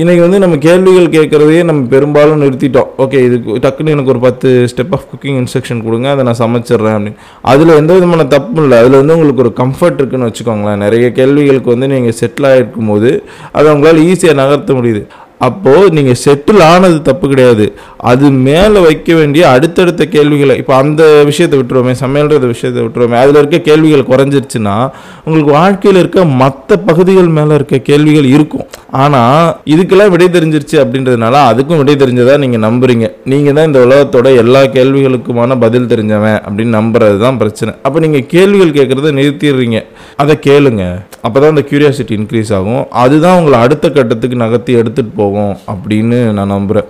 இன்றைக்கி 0.00 0.20
வந்து 0.20 0.38
நம்ம 0.38 0.56
கேள்விகள் 0.56 1.06
கேட்குறதையே 1.14 1.64
நம்ம 1.64 1.86
பெரும்பாலும் 1.94 2.42
நிறுத்திட்டோம். 2.42 2.90
ஓகே 2.98 3.18
இதுக்கு 3.24 3.56
டக்குன்னு 3.64 3.92
எனக்கு 3.94 4.12
ஒரு 4.12 4.20
பத்து 4.24 4.48
ஸ்டெப் 4.72 4.92
ஆஃப் 4.96 5.04
குக்கிங் 5.10 5.38
இன்ஸ்ட்ரக்ஷன் 5.40 5.82
கொடுங்க 5.86 6.10
அதை 6.10 6.24
நான் 6.28 6.40
சமைச்சிடுறேன் 6.42 6.94
அப்படின்னு. 6.96 7.16
அதில் 7.52 7.76
எந்த 7.80 7.92
விதமான 7.92 8.24
தப்பும் 8.24 8.62
இல்லை. 8.62 8.78
அதில் 8.78 8.98
வந்து 9.00 9.16
உங்களுக்கு 9.16 9.44
ஒரு 9.44 9.52
கம்ஃபர்ட் 9.62 9.98
இருக்குன்னு 10.00 10.30
வச்சுக்கோங்களேன். 10.30 10.84
நிறைய 10.84 11.12
கேள்விகளுக்கு 11.12 11.70
வந்து 11.70 11.88
நீங்கள் 11.94 12.18
செட்டில் 12.20 12.48
ஆகிருக்கும் 12.50 12.92
போது 12.92 13.22
அதை 13.52 13.72
உங்களால் 13.72 14.04
ஈஸியாக 14.04 14.40
நகர்த்த 14.42 14.78
முடியுது. 14.78 15.02
அப்போது 15.46 15.92
நீங்கள் 15.96 16.18
செட்டில் 16.24 16.62
ஆனது 16.72 16.96
தப்பு 17.08 17.26
கிடையாது. 17.32 17.66
அது 18.10 18.26
மேலே 18.46 18.78
வைக்க 18.86 19.10
வேண்டிய 19.18 19.42
அடுத்தடுத்த 19.54 20.02
கேள்விகளை 20.14 20.54
இப்போ 20.60 20.74
அந்த 20.82 21.02
விஷயத்தை 21.28 21.56
விட்டுருவோமே 21.58 21.94
சமையல்ன்ற 22.02 22.48
விஷயத்தை 22.52 22.80
விட்டுருவோமே 22.84 23.16
அதில் 23.22 23.38
இருக்க 23.40 23.58
கேள்விகள் 23.68 24.08
குறைஞ்சிருச்சுன்னா 24.10 24.76
உங்களுக்கு 25.24 25.52
வாழ்க்கையில் 25.58 26.00
இருக்க 26.02 26.24
மற்ற 26.42 26.78
பகுதிகள் 26.88 27.30
மேலே 27.38 27.54
இருக்க 27.58 27.78
கேள்விகள் 27.90 28.28
இருக்கும். 28.34 28.66
ஆனால் 29.02 29.48
இதுக்கெல்லாம் 29.72 30.12
விடை 30.14 30.28
தெரிஞ்சிருச்சு 30.36 30.76
அப்படின்றதுனால 30.82 31.42
அதுக்கும் 31.50 31.80
விடை 31.82 31.94
தெரிஞ்சதாக 32.02 32.38
நீங்கள் 32.44 32.64
நம்புறீங்க. 32.66 33.08
நீங்கள் 33.32 33.56
தான் 33.58 33.68
இந்த 33.70 33.80
உலகத்தோட 33.86 34.28
எல்லா 34.42 34.62
கேள்விகளுக்குமான 34.76 35.58
பதில் 35.64 35.90
தெரிஞ்சவன் 35.94 36.38
அப்படின்னு 36.46 36.76
நம்புறது 36.78 37.18
தான் 37.24 37.40
பிரச்சனை. 37.42 37.74
அப்போ 37.86 37.98
நீங்கள் 38.06 38.26
கேள்விகள் 38.34 38.76
கேட்குறத 38.78 39.14
நிறுத்திடுறீங்க. 39.20 39.80
அதை 40.22 40.36
கேளுங்க. 40.48 40.84
அப்போ 41.26 41.36
தான் 41.40 41.52
அந்த 41.54 41.64
கியூரியாசிட்டி 41.70 42.14
இன்க்ரீஸ் 42.20 42.52
ஆகும். 42.60 42.82
அதுதான் 43.04 43.38
உங்களை 43.40 43.58
அடுத்த 43.64 43.86
கட்டத்துக்கு 43.98 44.42
நகர்த்தி 44.44 44.72
எடுத்துகிட்டு 44.80 45.14
போகும். 45.20 45.28
அப்படின்னு 45.72 46.20
நான் 46.38 46.54
நம்புகிறேன் 46.56 46.88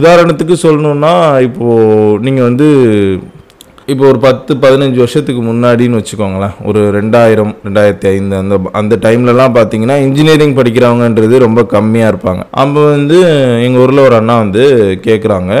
உதாரணத்துக்கு 0.00 0.54
சொல்லணுன்னா 0.66 1.14
இப்போது 1.48 2.18
நீங்கள் 2.26 2.48
வந்து 2.50 2.68
இப்போ 3.92 4.06
ஒரு 4.10 4.18
பத்து 4.18 4.54
பதினஞ்சு 4.54 4.98
வருஷத்துக்கு 5.02 5.40
முன்னாடின்னு 5.42 5.98
வச்சுக்கோங்களேன். 6.00 6.54
ஒரு 6.68 6.80
ரெண்டாயிரம் 6.98 7.50
ரெண்டாயிரத்தி 7.66 8.06
ஐந்து 8.10 8.36
அந்த 8.36 8.56
அந்த 8.80 8.94
டைம்லலாம் 9.06 9.54
பார்த்தீங்கன்னா 9.56 9.96
இன்ஜினியரிங் 10.04 10.54
படிக்கிறவங்கன்றது 10.56 11.38
ரொம்ப 11.38 11.62
கம்மியாக 11.74 12.12
இருப்பாங்க. 12.12 12.42
அப்போ 12.62 12.84
வந்து 12.90 13.18
எங்கள் 13.66 13.82
ஊரில் 13.82 14.06
ஒரு 14.06 14.14
அண்ணா 14.20 14.36
வந்து 14.38 14.62
கேட்குறாங்க 15.06 15.52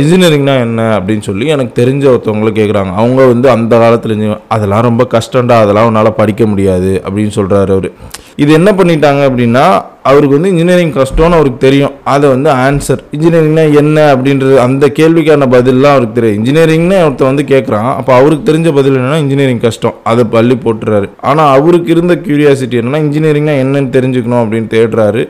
இன்ஜினியரிங்னா 0.00 0.54
என்ன? 0.66 0.82
அப்படின்னு 0.98 1.24
சொல்லி 1.28 1.46
எனக்கு 1.54 1.72
தெரிஞ்ச 1.82 2.04
ஒருத்தவங்களை 2.12 2.52
கேட்குறாங்க 2.60 2.92
அவங்க 3.00 3.26
வந்து 3.32 3.48
அந்த 3.50 3.78
காலத்தில் 3.78 4.36
அதெல்லாம் 4.56 4.86
ரொம்ப 4.88 5.06
கஷ்டம்டா 5.16 5.56
அதெல்லாம் 5.64 5.88
உன்னால் 5.90 6.18
படிக்க 6.20 6.46
முடியாது. 6.46 6.92
அப்படின்னு 7.06 7.32
சொல்கிறாரு 7.40 7.72
அவர். 7.78 7.88
இது 8.36 8.52
என்ன 8.52 8.72
பண்ணிட்டாங்க 8.72 9.22
அப்படின்னா 9.30 9.64
அவருக்கு 10.02 10.36
வந்து 10.36 10.50
இன்ஜினியரிங் 10.50 10.92
கஷ்டம்னு 10.92 11.36
அவருக்கு 11.38 11.58
தெரியும். 11.58 11.94
அதை 12.04 12.26
வந்து 12.34 12.50
ஆன்சர் 12.50 13.02
இன்ஜினியரிங்னா 13.16 13.64
என்ன 13.74 14.14
அப்படின்றது 14.14 14.56
அந்த 14.56 14.92
கேள்விக்கான 14.98 15.48
பதில்லாம் 15.54 15.94
அவருக்கு 15.94 16.20
தெரியும் 16.20 16.38
இன்ஜினியரிங்னு 16.40 16.98
ஒருத்தர் 17.06 17.30
வந்து 17.30 17.44
கேட்குறான் 17.52 17.88
அப்போ 18.00 18.12
அவருக்கு 18.14 18.52
தெரிஞ்ச 18.52 18.74
பதில் 18.74 18.96
என்னென்னா 18.96 19.20
இன்ஜினியரிங் 19.24 19.60
கஷ்டம். 19.60 19.94
அதை 20.04 20.24
பள்ளி 20.24 20.58
போட்டுறாரு. 20.64 21.08
ஆனால் 21.20 21.60
அவருக்கு 21.60 21.90
இருந்த 21.90 22.14
கியூரியாசிட்டி 22.14 22.78
என்னென்னா 22.82 23.02
இன்ஜினியரிங்னா 23.06 23.56
என்னன்னு 23.64 23.92
தெரிஞ்சுக்கணும் 23.96 24.42
அப்படின்னு 24.42 24.70
தேடுறாரு. 24.76 25.24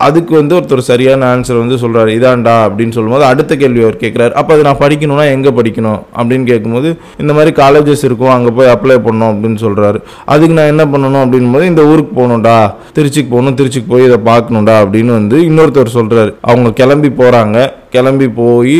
அதுக்கு 0.00 0.32
வந்து 0.34 0.54
ஒருத்தர் 0.54 0.82
சரியான 0.82 1.26
ஆன்சர் 1.30 1.60
வந்து 1.60 1.76
சொல்கிறாரு 1.82 2.10
இதான்டா 2.10 2.54
அப்படின்னு 2.66 2.96
சொல்லும்போது 2.96 3.24
அடுத்த 3.24 3.56
கேள்வி 3.56 3.82
அவர் 3.82 3.96
கேட்குறாரு 3.96 4.32
அப்போ 4.32 4.52
அது 4.54 4.62
நான் 4.62 4.80
படிக்கணும்னா 4.80 5.26
எங்கே 5.30 5.50
படிக்கணும் 5.50 6.00
அப்படின்னு 6.16 6.46
கேட்கும்போது 6.46 6.90
இந்த 7.18 7.32
மாதிரி 7.32 7.52
காலேஜஸ் 7.56 8.04
இருக்கும் 8.04 8.34
அங்கே 8.34 8.52
போய் 8.52 8.72
அப்ளை 8.72 8.96
பண்ணணும் 9.00 9.32
அப்படின்னு 9.32 9.60
சொல்கிறாரு 9.60 10.00
அதுக்கு 10.26 10.56
நான் 10.56 10.72
என்ன 10.74 10.86
பண்ணணும் 10.86 11.22
அப்படின் 11.24 11.52
போது 11.52 11.66
இந்த 11.66 11.84
ஊருக்கு 11.84 12.14
போகணும்டா 12.14 12.56
திருச்சிக்கு 12.92 13.30
போகணும் 13.30 13.58
திருச்சிக்கு 13.60 13.90
போய் 13.90 14.08
இதை 14.08 14.20
பார்க்கணும்டா 14.24 14.76
அப்படின்னு 14.82 15.12
வந்து 15.12 15.38
இன்னொருத்தர் 15.44 15.96
சொல்கிறாரு 15.98 16.32
அவங்க 16.42 16.72
கிளம்பி 16.72 17.12
போகிறாங்க 17.20 17.58
கிளம்பி 17.90 18.26
போய் 18.36 18.78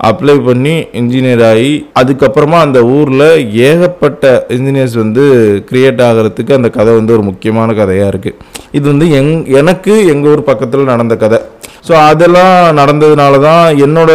அப்ளை 0.00 0.34
பண்ணி 0.40 0.74
இன்ஜினியர் 0.92 1.42
ஆகி 1.42 1.70
அதுக்கப்புறமா 2.00 2.58
அந்த 2.58 2.84
ஊரில் 2.86 3.26
ஏகப்பட்ட 3.66 4.24
இன்ஜினியர்ஸ் 4.48 4.94
வந்து 4.94 5.24
கிரியேட் 5.70 6.02
ஆகிறதுக்கு 6.02 6.52
அந்த 6.54 6.68
கதை 6.68 6.94
வந்து 6.94 7.12
ஒரு 7.12 7.22
முக்கியமான 7.22 7.74
கதையாக 7.74 8.12
இருக்குது 8.12 8.38
இது 8.70 8.84
வந்து 8.90 9.10
எங் 9.10 9.44
எனக்கு 9.54 10.06
எங்கள் 10.06 10.30
ஊர் 10.30 10.42
பக்கத்தில் 10.42 10.84
நடந்த 10.84 11.16
கதை. 11.16 11.38
ஸோ 11.88 11.92
அதெல்லாம் 12.04 12.76
நடந்ததுனால 12.76 13.40
தான் 13.40 13.76
என்னோட 13.78 14.12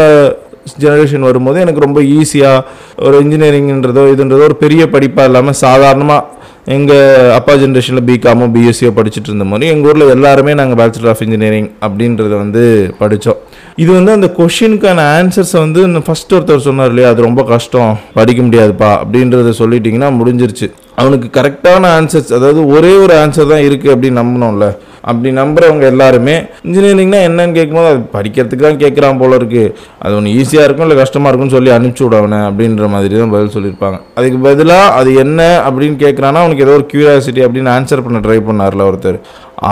ஜெனரேஷன் 0.80 1.20
வரும்போது 1.20 1.60
எனக்கு 1.60 1.80
ரொம்ப 1.80 2.02
ஈஸியாக 2.02 2.66
ஒரு 2.98 3.18
இன்ஜினியரிங்ன்றதோ 3.22 4.04
இதுன்றதோ 4.14 4.44
ஒரு 4.44 4.56
பெரிய 4.56 4.86
படிப்பாக 4.86 5.26
இல்லாமல் 5.26 5.54
சாதாரணமாக 5.54 6.38
எங்கள் 6.72 7.32
அப்பா 7.32 7.54
ஜென்ரேஷனில் 7.54 8.08
பிகாமோ 8.10 8.48
பிஎஸ்சியோ 8.56 8.92
படிச்சுட்டு 8.92 9.26
இருந்த 9.26 9.44
மாதிரி 9.44 9.72
எங்கள் 9.72 9.90
ஊரில் 9.92 10.14
எல்லாருமே 10.14 10.54
நாங்கள் 10.54 10.80
பேச்சுலர் 10.82 11.10
ஆஃப் 11.10 11.22
இன்ஜினியரிங் 11.22 11.70
அப்படின்றத 11.82 12.34
வந்து 12.38 12.64
படித்தோம் 12.98 13.40
இது 13.84 13.90
வந்து 13.98 14.12
அந்த 14.18 14.28
கொஷினுக்கான 14.38 15.06
ஆன்சர்ஸை 15.20 15.60
வந்து 15.66 16.04
ஃபர்ஸ்ட் 16.08 16.36
ஒருத்தர் 16.38 16.68
சொன்னார் 16.68 16.92
இல்லையா 16.94 17.10
அது 17.14 17.28
ரொம்ப 17.28 17.44
கஷ்டம் 17.54 17.98
படிக்க 18.18 18.42
முடியாதுப்பா 18.42 18.92
அப்படின்றத 19.02 19.54
சொல்லிட்டீங்கன்னா 19.62 20.12
முடிஞ்சிருச்சு. 20.20 20.70
அவனுக்கு 21.02 21.28
கரெக்டான 21.36 21.90
ஆன்சர்ஸ் 21.98 22.32
அதாவது 22.38 22.62
ஒரே 22.76 22.94
ஒரு 23.04 23.14
ஆன்சர் 23.24 23.52
தான் 23.52 23.66
இருக்குது 23.68 23.92
அப்படின்னு 23.94 24.22
நம்பணும்ல. 24.22 24.66
அப்படி 25.10 25.30
நம்புறவங்க 25.40 25.86
எல்லாருமே 25.92 26.34
இன்ஜினியரிங்னா 26.68 27.20
என்னன்னு 27.28 27.56
கேட்கும்போது 27.58 27.92
அது 27.92 28.02
படிக்கிறதுக்கு 28.16 28.66
தான் 28.68 28.80
கேட்குறான் 28.82 29.20
போல 29.22 29.38
இருக்கு. 29.40 29.64
அது 30.04 30.16
ஒன்று 30.18 30.34
ஈஸியாக 30.40 30.66
இருக்கும் 30.68 30.86
இல்லை 30.88 30.98
கஷ்டமாக 31.02 31.30
இருக்கும்னு 31.30 31.56
சொல்லி 31.58 31.72
அனுப்பிச்சி 31.76 32.04
விடவனே 32.06 32.40
அப்படின்ற 32.50 32.88
மாதிரி 32.96 33.22
தான் 33.22 33.34
பதில் 33.36 33.54
சொல்லியிருப்பாங்க. 33.56 34.00
அதுக்கு 34.20 34.40
பதிலாக 34.48 34.96
அது 35.00 35.14
என்ன? 35.24 35.42
அப்படின்னு 35.68 35.98
கேட்குறான்னா 36.06 36.42
அவனுக்கு 36.44 36.66
ஏதோ 36.68 36.76
ஒரு 36.80 36.86
கியூரியாசிட்டி 36.94 37.44
அப்படின்னு 37.48 37.72
ஆன்சர் 37.78 38.06
பண்ண 38.08 38.22
ட்ரை 38.26 38.40
பண்ணார்ல 38.50 38.90
ஒருத்தர். 38.90 39.20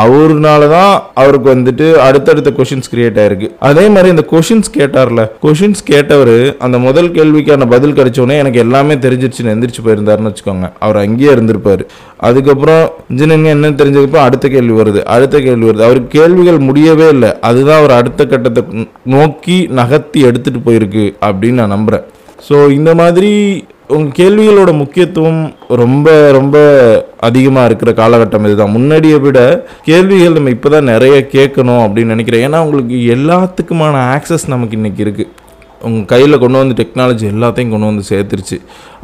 அவருனால 0.02 0.70
தான் 0.74 0.94
அவருக்கு 1.22 1.48
வந்துட்டு 1.54 1.86
அடுத்தடுத்த 2.06 2.50
கொஷின்ஸ் 2.58 2.90
கிரியேட் 2.94 3.20
ஆயிருக்கு. 3.22 3.48
அதே 3.70 3.86
மாதிரி 3.94 4.10
இந்த 4.14 4.24
கொஷின்ஸ் 4.32 4.70
கேட்டார்ல 4.78 5.24
கொஷின்ஸ் 5.46 5.84
கேட்டவர் 5.92 6.34
அந்த 6.66 6.78
முதல் 6.88 7.10
கேள்விக்கான 7.18 7.68
பதில் 7.74 7.96
கிடைச்சோடனே 8.00 8.38
எனக்கு 8.44 8.60
எல்லாமே 8.66 8.98
தெரிஞ்சிருச்சுன்னு 9.06 9.54
எந்திரிச்சு 9.54 9.86
போயிருந்தாருன்னு 9.86 10.32
வச்சுக்கோங்க. 10.32 10.70
அவர் 10.88 11.00
அங்கேயே 11.04 11.32
இருந்திருப்பாரு. 11.36 11.86
அதுக்கப்புறம் 12.30 12.84
இன்ஜினியரிங் 13.14 13.52
என்னன்னு 13.56 13.80
தெரிஞ்சதுக்கப்புறம் 13.82 14.28
அடுத்த 14.28 14.48
கேள்வி 14.56 14.76
வருது 14.82 15.04
அடுத்த 15.16 15.42
கேள்வி 15.48 15.68
வருது. 15.70 15.88
அவருக்கு 15.88 16.12
கேள்விகள் 16.20 16.60
முடியவே 16.68 17.08
இல்லை. 17.16 17.32
அதுதான் 17.50 17.82
அவர் 17.82 17.98
அடுத்த 18.00 18.26
கட்டத்தை 18.34 18.64
நோக்கி 19.16 19.58
நகர்த்தி 19.80 20.22
எடுத்துட்டு 20.30 20.62
போயிருக்கு 20.68 21.06
அப்படின்னு 21.30 21.62
நான் 21.64 21.76
நம்புறேன். 21.78 22.06
ஸோ 22.50 22.58
இந்த 22.80 22.92
மாதிரி 22.96 23.32
உங்கள் 23.96 24.16
கேள்விகளோட 24.20 24.72
முக்கியத்துவம் 24.80 25.42
ரொம்ப 25.82 26.08
ரொம்ப 26.38 26.56
அதிகமாக 27.28 27.68
இருக்கிற 27.70 27.92
காலகட்டம் 28.00 28.46
இதுதான். 28.48 28.74
முன்னாடியை 28.78 29.20
விட 29.26 29.40
கேள்விகள் 29.88 30.36
நம்ம 30.38 30.54
இப்போ 30.56 30.70
தான் 30.70 30.90
நிறைய 30.94 31.18
கேட்கணும் 31.36 31.84
அப்படின்னு 31.86 32.14
நினைக்கிறேன். 32.16 32.46
ஏன்னா 32.48 32.62
உங்களுக்கு 32.66 32.98
எல்லாத்துக்குமான 33.16 34.02
ஆக்சஸ் 34.16 34.46
நமக்கு 34.54 34.78
இன்றைக்கி 34.80 35.04
இருக்குது 35.06 35.32
உங்கள் 35.86 36.08
கையில் 36.12 36.40
கொண்டு 36.44 36.58
வந்து 36.62 36.76
டெக்னாலஜி 36.80 37.26
எல்லாத்தையும் 37.32 37.74
கொண்டு 37.74 37.90
வந்து 37.90 38.04
சேர்த்துருச்சு. 38.10 38.58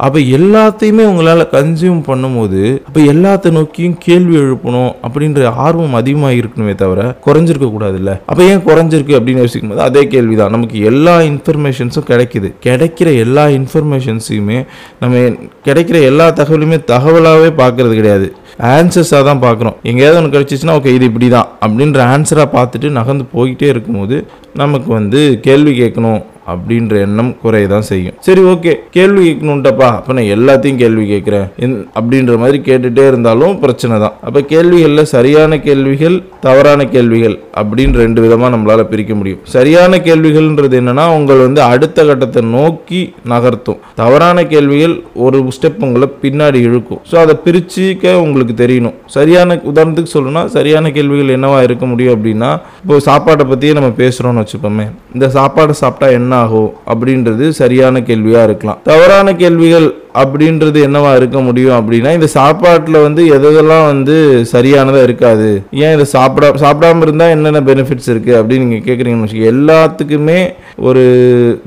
அப்போ 0.04 0.18
எல்லாத்தையுமே 0.38 1.04
உங்களால் 1.10 1.44
கன்சியூம் 1.54 2.00
பண்ணும்போது 2.08 2.60
அப்போ 2.86 3.00
எல்லாத்த 3.12 3.52
நோக்கியும் 3.56 3.96
கேள்வி 4.06 4.34
எழுப்பணும் 4.42 4.92
அப்படின்ற 5.06 5.52
ஆர்வம் 5.66 5.98
அதிகமாக 6.00 6.38
இருக்கணுமே 6.40 6.74
தவிர 6.82 7.00
குறைஞ்சிருக்க 7.26 7.68
கூடாதுல்ல? 7.74 8.12
அப்போ 8.30 8.42
ஏன் 8.52 8.64
குறைஞ்சிருக்கு 8.68 9.18
அப்படின்னு 9.18 9.44
யோசிக்கும் 9.44 9.72
போது 9.74 9.84
அதே 9.88 10.04
கேள்வி 10.14 10.36
தான் 10.42 10.54
நமக்கு 10.56 10.78
எல்லா 10.92 11.16
இன்ஃபர்மேஷன்ஸும் 11.32 12.08
கிடைக்குது. 12.12 12.50
கிடைக்கிற 12.68 13.10
எல்லா 13.24 13.46
இன்ஃபர்மேஷன்ஸையுமே 13.58 14.58
நம்ம 15.02 15.26
கிடைக்கிற 15.68 16.00
எல்லா 16.12 16.28
தகவலுமே 16.40 16.80
தகவலாகவே 16.94 17.52
பார்க்கறது 17.62 17.94
கிடையாது. 18.00 18.28
ஆன்சர்ஸாக 18.74 19.22
தான் 19.28 19.40
பார்க்குறோம். 19.44 19.76
எங்கேயாவது 19.90 20.18
ஒன்று 20.18 20.34
கிடச்சிச்சின்னா 20.34 20.76
ஓகே 20.78 20.90
இது 20.96 21.06
இப்படி 21.10 21.28
தான் 21.28 21.48
அப்படின்ற 21.64 22.00
ஆன்சராக 22.12 22.48
பார்த்துட்டு 22.58 22.88
நகர்ந்து 22.98 23.24
போய்கிட்டே 23.32 23.68
இருக்கும்போது 23.72 24.16
நமக்கு 24.60 24.90
வந்து 24.98 25.20
கேள்வி 25.46 25.72
கேட்கணும். 25.80 26.22
அப்படின்ற 26.52 26.94
எண்ணம் 27.06 27.30
குறைய 27.42 27.66
தான் 27.72 27.86
செய்யும். 27.90 28.16
சரி 28.26 28.42
ஓகே. 28.52 28.72
கேள்வி 28.96 29.22
கேட்கணுன்ட்டப்பா 29.26 29.88
அப்போ 29.98 30.12
நான் 30.18 30.30
எல்லாத்தையும் 30.36 30.80
கேள்வி 30.82 31.04
கேட்குறேன். 31.12 31.46
என் 31.64 31.76
அப்படின்ற 31.98 32.34
மாதிரி 32.42 32.58
கேட்டுகிட்டே 32.68 33.04
இருந்தாலும் 33.10 33.54
பிரச்சனை 33.64 33.98
தான். 34.04 34.14
அப்போ 34.26 34.40
கேள்விகளில் 34.52 35.10
சரியான 35.14 35.58
கேள்விகள் 35.66 36.16
தவறான 36.46 36.80
கேள்விகள் 36.94 37.36
அப்படின்னு 37.60 38.02
ரெண்டு 38.04 38.20
விதமாக 38.24 38.50
நம்மளால் 38.54 38.90
பிரிக்க 38.92 39.12
முடியும். 39.20 39.40
சரியான 39.54 40.00
கேள்விகள்ன்றது 40.08 40.76
என்னன்னா 40.80 41.06
உங்களை 41.18 41.40
வந்து 41.46 41.62
அடுத்த 41.72 42.04
கட்டத்தை 42.10 42.42
நோக்கி 42.56 43.02
நகர்த்தும். 43.32 43.80
தவறான 44.02 44.46
கேள்விகள் 44.52 44.96
ஒரு 45.24 45.38
ஸ்டெப் 45.56 45.82
உங்களை 45.88 46.08
பின்னாடி 46.24 46.58
இழுக்கும். 46.68 47.00
ஸோ 47.10 47.16
அதை 47.24 47.36
பிரிச்சுக்க 47.46 48.14
உங்களுக்கு 48.26 48.56
தெரியணும். 48.62 48.96
சரியான 49.16 49.60
உதாரணத்துக்கு 49.70 50.14
சொல்லணும்னா 50.16 50.44
சரியான 50.56 50.90
கேள்விகள் 50.96 51.34
என்னவா 51.36 51.58
இருக்க 51.68 51.84
முடியும் 51.92 52.14
அப்படின்னா 52.16 52.50
இப்போ 52.82 52.98
சாப்பாட்டை 53.08 53.46
பற்றியே 53.50 53.74
நம்ம 53.80 53.90
பேசுகிறோம்னு 54.02 54.42
வச்சுப்போமே 54.42 54.86
இந்த 55.16 55.26
சாப்பாடை 55.38 55.74
சாப்பிட்டா 55.82 56.08
என்ன 56.18 56.33
ஆகும் 56.34 56.72
அப்படின்றது 56.92 57.48
சரியான 57.48 58.02
கேள்வியாக 58.02 58.44
இருக்கலாம். 58.44 58.80
தவறான 58.82 59.34
கேள்விகள் 59.34 59.88
அப்படின்றது 60.22 60.78
என்னவா 60.88 61.12
இருக்க 61.20 61.38
முடியும் 61.48 61.76
அப்படின்னா 61.78 62.12
இந்த 62.18 62.28
சாப்பாட்டில் 62.36 63.04
வந்து 63.06 63.22
எதெல்லாம் 63.36 63.86
வந்து 63.92 64.16
சரியானதாக 64.52 65.06
இருக்காது. 65.08 65.48
ஏன் 65.84 65.94
இதை 65.96 66.06
சாப்பிடா 66.16 66.50
சாப்பிடாம 66.64 67.04
இருந்தால் 67.06 67.34
என்னென்ன 67.36 67.64
பெனிஃபிட்ஸ் 67.70 68.10
இருக்குது 68.12 68.38
அப்படின்னு 68.40 68.68
நீங்கள் 68.68 68.86
கேட்குறீங்கன்னு 68.88 69.26
வச்சுக்கோங்க 69.26 69.54
எல்லாத்துக்குமே 69.56 70.40
ஒரு 70.88 71.04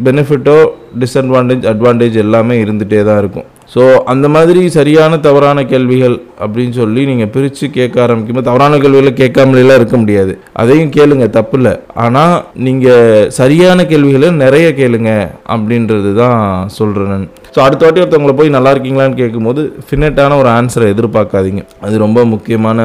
பெனிஃபிட்டோ 0.08 0.58
டிஸ்அட்வான்டேஜ் 1.01 1.70
அட்வான்டேஜ் 1.74 2.18
எல்லாமே 2.25 2.56
இருந்துகிட்டே 2.63 3.00
தான் 3.08 3.22
இருக்கும். 3.24 3.48
ஸோ 3.74 3.82
அந்த 4.12 4.25
மாதிரி 4.34 4.62
சரியான 4.75 5.13
தவறான 5.25 5.63
கேள்விகள் 5.72 6.16
அப்படின்னு 6.44 6.75
சொல்லி 6.80 7.01
நீங்கள் 7.10 7.32
பிரித்து 7.34 7.66
கேட்க 7.77 7.96
ஆரம்பிக்கும்போது 8.04 8.48
தவறான 8.50 8.77
கேள்விகளை 8.84 9.12
கேட்காமலாம் 9.13 9.80
இருக்க 9.80 9.98
முடியாது. 10.04 10.34
அதையும் 10.62 10.94
கேளுங்க 10.98 11.25
தப்பு 11.38 11.58
இல்லை 11.58 11.74
ஆனால் 12.06 12.36
நீங்கள் 12.68 13.27
சரியான 13.39 13.86
கேள்விகளை 13.92 14.30
நிறைய 14.44 14.70
கேளுங்க 14.80 15.12
அப்படின்றது 15.56 16.12
தான் 16.22 16.39
சொல்கிறேன் 16.77 17.27
ஸோ 17.56 17.62
அடுத்த 17.66 17.84
வாட்டி 17.86 18.01
ஒருத்தவங்களை 18.04 18.37
போய் 18.39 18.53
நல்லா 18.56 18.72
இருக்கீங்களான்னு 18.74 19.20
கேட்கும்போது 19.22 19.62
ஃபினட்டான 19.88 20.38
ஒரு 20.41 20.50
ஆன்சரை 20.58 20.88
எதிர்பார்க்காதீங்க. 20.94 21.63
அது 21.86 22.03
ரொம்ப 22.06 22.25
முக்கியமான 22.34 22.79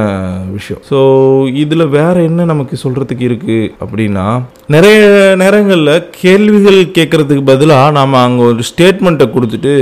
விஷயம். 0.58 0.82
ஸோ 0.90 0.98
இதில் 1.62 1.92
வேற 1.98 2.14
என்ன 2.28 2.46
நமக்கு 2.52 2.76
சொல்கிறதுக்கு 2.84 3.26
இருக்குது 3.30 3.70
அப்படின்னா 3.84 4.26
நிறைய 4.76 5.00
நேரங்களில் 5.42 6.06
கேள்விகள் 6.22 6.80
கேட்குறதுக்கு 6.98 7.44
பதிலாக 7.52 7.96
நாம் 7.98 8.22
அங்கே 8.26 8.44
ஒரு 8.52 8.64
ஸ்டேட்மெண்ட்டை 8.70 9.28
கொடுத்துட்டு 9.34 9.74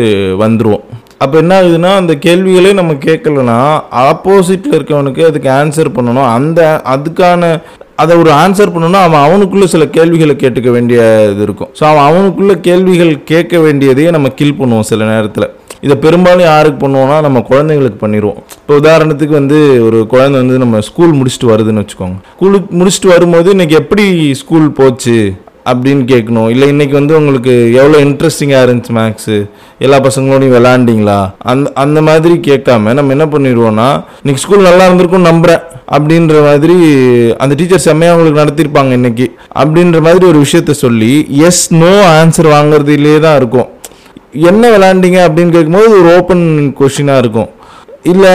வந்துடுவோம் 0.45 0.87
அப்போ 1.25 1.37
என்ன 1.43 1.55
ஆகுதுன்னா 1.61 1.91
அந்த 2.01 2.13
கேள்விகளே 2.27 2.71
நம்ம 2.79 2.93
கேட்கலன்னா 3.07 3.57
ஆப்போசிட்டில் 4.05 4.77
இருக்கவனுக்கு 4.77 5.23
அதுக்கு 5.29 5.49
ஆன்சர் 5.61 5.97
பண்ணணும். 5.97 6.29
அந்த 6.37 6.61
அதுக்கான 6.95 7.51
அதை 8.03 8.13
ஒரு 8.21 8.31
ஆன்சர் 8.43 8.73
பண்ணணும்னா 8.75 9.01
அவன் 9.07 9.25
அவனுக்குள்ளே 9.25 9.67
சில 9.73 9.87
கேள்விகளை 9.97 10.35
கேட்டுக்க 10.43 10.71
வேண்டிய 10.77 11.01
இது 11.33 11.43
இருக்கும். 11.47 11.71
ஸோ 11.79 11.83
அவன் 11.91 12.07
அவனுக்குள்ளே 12.11 12.55
கேள்விகள் 12.69 13.13
கேட்க 13.33 13.59
வேண்டியதையே 13.67 14.11
நம்ம 14.17 14.29
கில் 14.39 14.59
பண்ணுவோம் 14.61 14.89
சில 14.91 15.09
நேரத்தில். 15.13 15.47
இதை 15.87 15.97
பெரும்பாலும் 16.05 16.49
யாருக்கு 16.51 16.79
பண்ணுவோம்னா 16.85 17.19
நம்ம 17.27 17.43
குழந்தைங்களுக்கு 17.51 18.01
பண்ணிடுவோம். 18.05 18.41
இப்போ 18.63 18.75
உதாரணத்துக்கு 18.83 19.35
வந்து 19.41 19.59
ஒரு 19.89 20.01
குழந்தை 20.15 20.37
வந்து 20.43 20.57
நம்ம 20.65 20.81
ஸ்கூல் 20.89 21.15
முடிச்சுட்டு 21.19 21.53
வருதுன்னு 21.53 21.83
வச்சுக்கோங்க. 21.83 22.19
ஸ்கூலுக்கு 22.35 22.81
முடிச்சுட்டு 22.81 23.15
வரும்போது 23.15 23.55
இன்றைக்கி 23.57 23.77
எப்படி 23.83 24.07
ஸ்கூல் 24.43 24.69
போச்சு 24.81 25.17
அப்படின்னு 25.71 26.05
கேட்கணும். 26.11 26.47
இல்லை 26.53 26.67
இன்றைக்கி 26.73 26.95
வந்து 26.99 27.15
உங்களுக்கு 27.19 27.55
எவ்வளோ 27.81 27.97
இன்ட்ரெஸ்டிங்காக 28.05 28.65
இருந்துச்சு 28.67 28.93
மேக்ஸு 28.99 29.37
எல்லா 29.85 29.99
பசங்களோடையும் 30.07 30.55
விளாண்டிங்களா 30.57 31.19
அந்த 31.51 31.73
அந்த 31.83 31.99
மாதிரி 32.09 32.35
கேட்காம 32.49 32.95
நம்ம 32.99 33.13
என்ன 33.17 33.27
பண்ணிடுவோம்னா 33.35 33.89
இன்றைக்கி 34.23 34.43
ஸ்கூல் 34.45 34.69
நல்லா 34.69 34.87
இருந்திருக்கும்னு 34.89 35.31
நம்புகிறேன் 35.31 35.65
அப்படின்ற 35.97 36.37
மாதிரி 36.49 36.77
அந்த 37.43 37.53
டீச்சர் 37.61 37.87
செம்மையாக 37.89 38.15
அவங்களுக்கு 38.15 38.43
நடத்தியிருப்பாங்க 38.43 38.93
இன்னைக்கு. 39.01 39.27
அப்படின்ற 39.63 40.01
மாதிரி 40.07 40.25
ஒரு 40.33 40.41
விஷயத்த 40.47 40.75
சொல்லி 40.85 41.13
எஸ் 41.49 41.67
நோ 41.83 41.93
ஆன்சர் 42.17 42.55
வாங்குறதுலேயே 42.57 43.21
தான் 43.27 43.39
இருக்கும். 43.41 43.69
என்ன 44.49 44.65
விளாண்டீங்க 44.73 45.21
அப்படின்னு 45.27 45.55
கேட்கும்போது 45.55 45.89
ஒரு 46.01 46.09
ஓப்பன் 46.17 46.45
கொஷினாக 46.81 47.23
இருக்கும். 47.23 47.49
இல்லை 48.11 48.35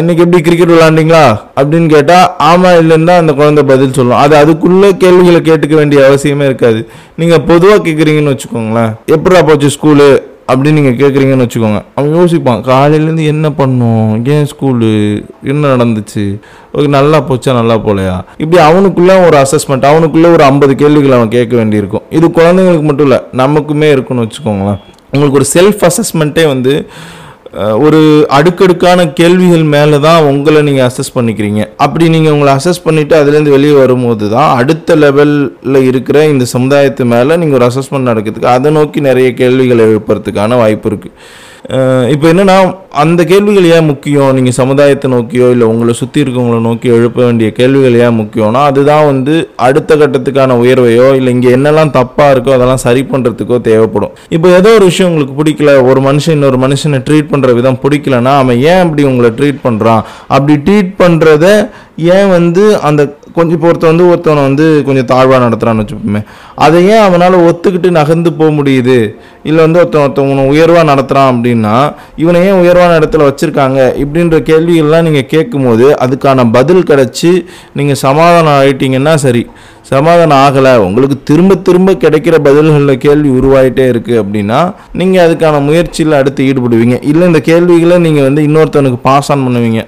இன்னைக்கு 0.00 0.22
எப்படி 0.24 0.40
கிரிக்கெட் 0.46 0.72
விளாண்டிங்களா 0.74 1.22
அப்படின்னு 1.58 1.88
கேட்டால் 1.94 2.26
ஆமாம் 2.48 2.76
இல்லைன்னு 2.80 3.08
தான் 3.10 3.22
அந்த 3.22 3.32
குழந்தை 3.38 3.62
பதில் 3.70 3.96
சொல்லும். 3.96 4.20
அது 4.24 4.34
அதுக்குள்ளே 4.40 4.90
கேள்விகளை 5.04 5.40
கேட்டுக்க 5.48 5.74
வேண்டிய 5.80 6.02
அவசியமே 6.08 6.44
இருக்காது. 6.50 6.80
நீங்கள் 7.20 7.44
பொதுவாக 7.48 7.82
கேட்குறீங்கன்னு 7.86 8.34
வச்சுக்கோங்களேன். 8.34 8.92
எப்படா 9.16 9.42
போச்சு 9.48 9.70
ஸ்கூலு 9.76 10.08
அப்படின்னு 10.52 10.78
நீங்கள் 10.78 10.98
கேட்குறீங்கன்னு 11.02 11.46
வச்சுக்கோங்க. 11.46 11.80
அவன் 11.98 12.16
யோசிப்பான் 12.20 12.64
காலையிலேருந்து 12.70 13.26
என்ன 13.34 13.46
பண்ணோம்? 13.60 14.08
ஏன் 14.34 14.48
ஸ்கூலு 14.52 14.92
என்ன 15.52 15.74
நடந்துச்சு? 15.74 16.24
ஓகே 16.74 16.88
நல்லா 16.98 17.18
போச்சா 17.28 17.52
நல்லா 17.60 17.76
போலையா? 17.86 18.16
இப்படி 18.42 18.58
அவனுக்குள்ளே 18.68 19.16
ஒரு 19.26 19.36
அசஸ்மெண்ட் 19.44 19.90
அவனுக்குள்ளே 19.92 20.30
ஒரு 20.36 20.44
ஐம்பது 20.50 20.74
கேள்விகள் 20.82 21.18
அவன் 21.18 21.36
கேட்க 21.36 21.54
வேண்டியிருக்கும். 21.60 22.06
இது 22.18 22.28
குழந்தைங்களுக்கு 22.40 22.88
மட்டும் 22.90 23.08
இல்லை 23.08 23.20
நமக்குமே 23.44 23.88
இருக்குன்னு 23.94 24.26
வச்சுக்கோங்களேன். 24.26 24.82
உங்களுக்கு 25.14 25.40
ஒரு 25.40 25.48
செல்ஃப் 25.56 25.84
அசஸ்மெண்ட்டே 25.88 26.46
வந்து 26.46 26.74
ஒரு 27.76 27.98
அடுக்கடுக்கான 28.30 29.00
கேள்விகள் 29.12 29.62
மேலே 29.74 29.98
தான் 29.98 30.24
உங்களை 30.24 30.60
நீங்கள் 30.62 30.86
அசஸ் 30.88 31.12
பண்ணிக்கிறீங்க. 31.14 31.60
அப்படி 31.76 32.04
நீங்கள் 32.08 32.32
உங்களை 32.32 32.52
அசஸ் 32.58 32.84
பண்ணிவிட்டு 32.84 33.14
அதுலேருந்து 33.18 33.50
வெளியே 33.50 33.72
வரும்போது 33.72 34.28
தான் 34.28 34.50
அடுத்த 34.60 34.96
லெவலில் 34.96 35.78
இருக்கிற 35.90 36.26
இந்த 36.26 36.46
சமுதாயத்து 36.54 37.04
மேலே 37.14 37.36
நீங்கள் 37.36 37.58
ஒரு 37.60 37.68
அசஸ்மெண்ட் 37.68 38.10
நடக்கிறதுக்கு 38.10 38.54
அதை 38.56 38.70
நோக்கி 38.70 39.00
நிறைய 39.00 39.30
கேள்விகளை 39.34 39.84
எழுப்புறதுக்கான 39.90 40.56
வாய்ப்பு 40.56 40.90
இருக்குது 40.90 41.14
இப்போ 42.12 42.26
என்னென்னா 42.30 42.56
அந்த 43.02 43.20
கேள்விகள் 43.24 43.66
ஏன் 43.76 43.86
முக்கியம்? 43.90 44.32
நீங்கள் 44.36 44.56
சமுதாயத்தை 44.58 45.10
நோக்கியோ 45.10 45.46
இல்லை 45.50 45.66
உங்களை 45.66 45.92
சுற்றி 46.00 46.22
இருக்கவங்கள 46.24 46.58
நோக்கி 46.66 46.88
எழுப்ப 46.96 47.24
வேண்டிய 47.24 47.48
கேள்விகள் 47.52 47.96
ஏன் 48.06 48.18
முக்கியம்னா 48.18 48.62
அதுதான் 48.70 49.06
வந்து 49.06 49.34
அடுத்த 49.66 49.96
கட்டத்துக்கான 49.96 50.58
உயர்வையோ 50.62 51.06
இல்லை 51.18 51.32
இங்கே 51.32 51.54
என்னெல்லாம் 51.56 51.94
தப்பாக 51.96 52.34
இருக்கோ 52.34 52.52
அதெல்லாம் 52.56 52.82
சரி 52.84 53.02
பண்ணுறதுக்கோ 53.12 53.58
தேவைப்படும். 53.70 54.12
இப்போ 54.28 54.48
ஏதோ 54.58 54.72
ஒரு 54.74 54.84
விஷயம் 54.84 55.10
உங்களுக்கு 55.10 55.38
பிடிக்கல 55.40 55.86
ஒரு 55.90 56.02
மனுஷன் 56.08 56.36
இன்னொரு 56.38 56.60
மனுஷனை 56.66 57.00
ட்ரீட் 57.08 57.32
பண்ணுற 57.32 57.54
விதம் 57.54 57.80
பிடிக்கலனா 57.84 58.34
அவன் 58.42 58.60
ஏன் 58.72 58.82
அப்படி 58.84 59.04
உங்களை 59.04 59.30
ட்ரீட் 59.40 59.64
பண்ணுறான் 59.66 60.04
அப்படி 60.28 60.56
ட்ரீட் 60.66 60.92
பண்ணுறத 61.02 61.46
ஏன் 61.98 62.28
வந்து 62.28 62.62
அந்த 62.80 63.02
கொஞ்சம் 63.34 63.54
இப்போ 63.54 63.66
ஒருத்தன் 63.66 63.90
வந்து 63.90 64.06
ஒருத்தவனை 64.08 64.42
வந்து 64.42 64.82
கொஞ்சம் 64.82 65.04
தாழ்வாக 65.04 65.44
நடத்துகிறான்னு 65.44 65.82
வச்சுப்போமே 65.82 66.20
அதை 66.56 66.86
ஏன் 66.86 67.02
அவனால் 67.04 67.36
ஒத்துக்கிட்டு 67.46 67.90
நகர்ந்து 67.90 68.32
போக 68.32 68.50
முடியுது? 68.50 68.98
இல்லை 69.42 69.60
வந்து 69.64 69.78
ஒருத்தன் 69.78 70.04
ஒருத்தவனை 70.04 70.44
உயர்வாக 70.48 70.84
நடத்துகிறான் 70.84 71.30
அப்படின்னா 71.32 71.74
இவனை 72.16 72.40
ஏன் 72.46 72.60
உயர்வான 72.60 72.98
இடத்துல 72.98 73.28
வச்சுருக்காங்க 73.28 73.78
இப்படின்ற 74.02 74.38
கேள்விகள்லாம் 74.42 75.02
நீங்கள் 75.02 75.26
கேட்கும்போது 75.26 75.88
அதுக்கான 76.04 76.50
பதில் 76.52 76.82
கிடச்சி 76.82 77.32
நீங்கள் 77.72 78.02
சமாதானம் 78.04 78.56
ஆகிட்டீங்கன்னா 78.58 79.14
சரி. 79.24 79.44
சமாதானம் 79.90 80.40
ஆகலை 80.44 80.70
உங்களுக்கு 80.86 81.16
திரும்ப 81.30 81.58
திரும்ப 81.66 81.94
கிடைக்கிற 82.04 82.36
பதில்களில் 82.46 83.02
கேள்வி 83.04 83.30
உருவாயிட்டே 83.38 83.86
இருக்குது 83.92 84.20
அப்படின்னா 84.22 84.60
நீங்கள் 85.00 85.24
அதுக்கான 85.26 85.60
முயற்சியில் 85.68 86.18
அடுத்து 86.20 86.46
ஈடுபடுவீங்க. 86.50 86.96
இல்லை 87.10 87.26
இந்த 87.30 87.42
கேள்விகளை 87.50 87.98
நீங்கள் 88.06 88.26
வந்து 88.28 88.46
இன்னொருத்தவனுக்கு 88.48 89.00
பாஸ் 89.08 89.30
ஆன் 89.34 89.44
பண்ணுவீங்க. 89.48 89.82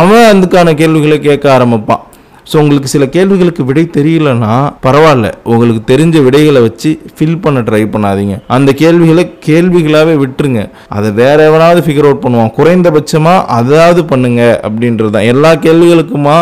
அவன் 0.00 0.28
அதுக்கான 0.34 0.74
கேள்விகளை 0.82 1.18
கேட்க 1.28 1.48
ஆரம்பிப்பான். 1.56 2.04
ஸோ 2.50 2.56
உங்களுக்கு 2.60 2.90
சில 2.92 3.04
கேள்விகளுக்கு 3.14 3.62
விடை 3.68 3.82
தெரியலன்னா 3.96 4.52
பரவாயில்ல. 4.84 5.28
உங்களுக்கு 5.52 5.82
தெரிஞ்ச 5.90 6.16
விடைகளை 6.26 6.60
வச்சு 6.66 6.90
ஃபில் 7.16 7.42
பண்ண 7.44 7.58
ட்ரை 7.66 7.82
பண்ணாதீங்க. 7.94 8.36
அந்த 8.56 8.70
கேள்விகளை 8.82 9.24
கேள்விகளாகவே 9.48 10.14
விட்டுருங்க. 10.22 10.62
அதை 10.96 11.10
வேற 11.20 11.36
எவனாவது 11.50 11.82
ஃபிகர் 11.86 12.08
அவுட் 12.10 12.24
பண்ணுவான். 12.24 12.54
குறைந்தபட்சமாக 12.58 13.44
அதாவது 13.58 14.02
பண்ணுங்க 14.12 14.42
அப்படின்றது 14.68 15.12
தான் 15.16 15.30
எல்லா 15.34 15.52
கேள்விகளுக்குமா 15.66 16.38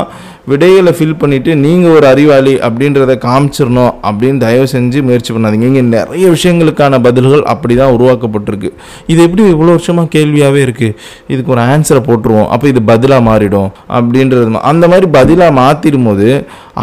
விடைகளை 0.50 0.92
ஃபில் 0.96 1.18
பண்ணிவிட்டு 1.20 1.52
நீங்கள் 1.62 1.94
ஒரு 1.98 2.06
அறிவாளி 2.10 2.52
அப்படின்றத 2.66 3.14
காமிச்சிடணும் 3.24 3.92
அப்படின்னு 4.08 4.38
தயவு 4.44 4.66
செஞ்சு 4.74 4.98
முயற்சி 5.06 5.30
பண்ணாதீங்க. 5.34 5.66
இங்கே 5.70 5.82
நிறைய 5.94 6.26
விஷயங்களுக்கான 6.34 7.00
பதில்கள் 7.06 7.42
அப்படி 7.52 7.76
தான் 7.80 7.94
உருவாக்கப்பட்டிருக்கு. 7.96 8.70
இது 9.12 9.20
எப்படி 9.26 9.44
இவ்வளோ 9.54 9.74
வருஷமாக 9.76 10.12
கேள்வியாகவே 10.16 10.60
இருக்குது 10.66 10.96
இதுக்கு 11.32 11.54
ஒரு 11.56 11.64
ஆன்சரை 11.72 12.02
போட்டுருவோம். 12.08 12.48
அப்போ 12.56 12.68
இது 12.72 12.82
பதிலாக 12.92 13.26
மாறிடும் 13.30 13.70
அப்படின்றது 13.98 14.64
அந்த 14.72 14.84
மாதிரி 14.94 15.08
பதிலாக 15.18 15.58
மாற்றிடும் 15.60 16.08
போது 16.10 16.28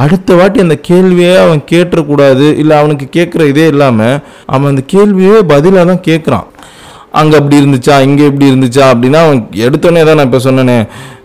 அடுத்த 0.03 0.35
வாட்டி 0.39 0.59
அந்த 0.65 0.75
கேள்வியே 0.89 1.33
அவன் 1.45 1.61
கேட்டுறக்கூடாது 1.73 2.45
இல்லை 2.61 2.75
அவனுக்கு 2.81 3.07
கேட்குற 3.17 3.43
இதே 3.51 3.67
இல்லாமல் 3.73 4.17
அவன் 4.53 4.71
அந்த 4.73 4.83
கேள்வியே 4.95 5.37
பதிலாக 5.53 5.85
தான் 5.91 6.05
கேட்குறான். 6.09 6.47
அங்கே 7.19 7.35
அப்படி 7.39 7.55
இருந்துச்சா 7.61 7.95
இங்கே 8.07 8.25
இப்படி 8.29 8.45
இருந்துச்சா 8.51 8.85
அப்படின்னா 8.91 9.19
அவன் 9.25 9.41
எடுத்தோடனே 9.65 10.03
தான் 10.07 10.17
நான் 10.19 10.27
இப்போ 10.29 10.39
சொன்னேனே 10.45 10.77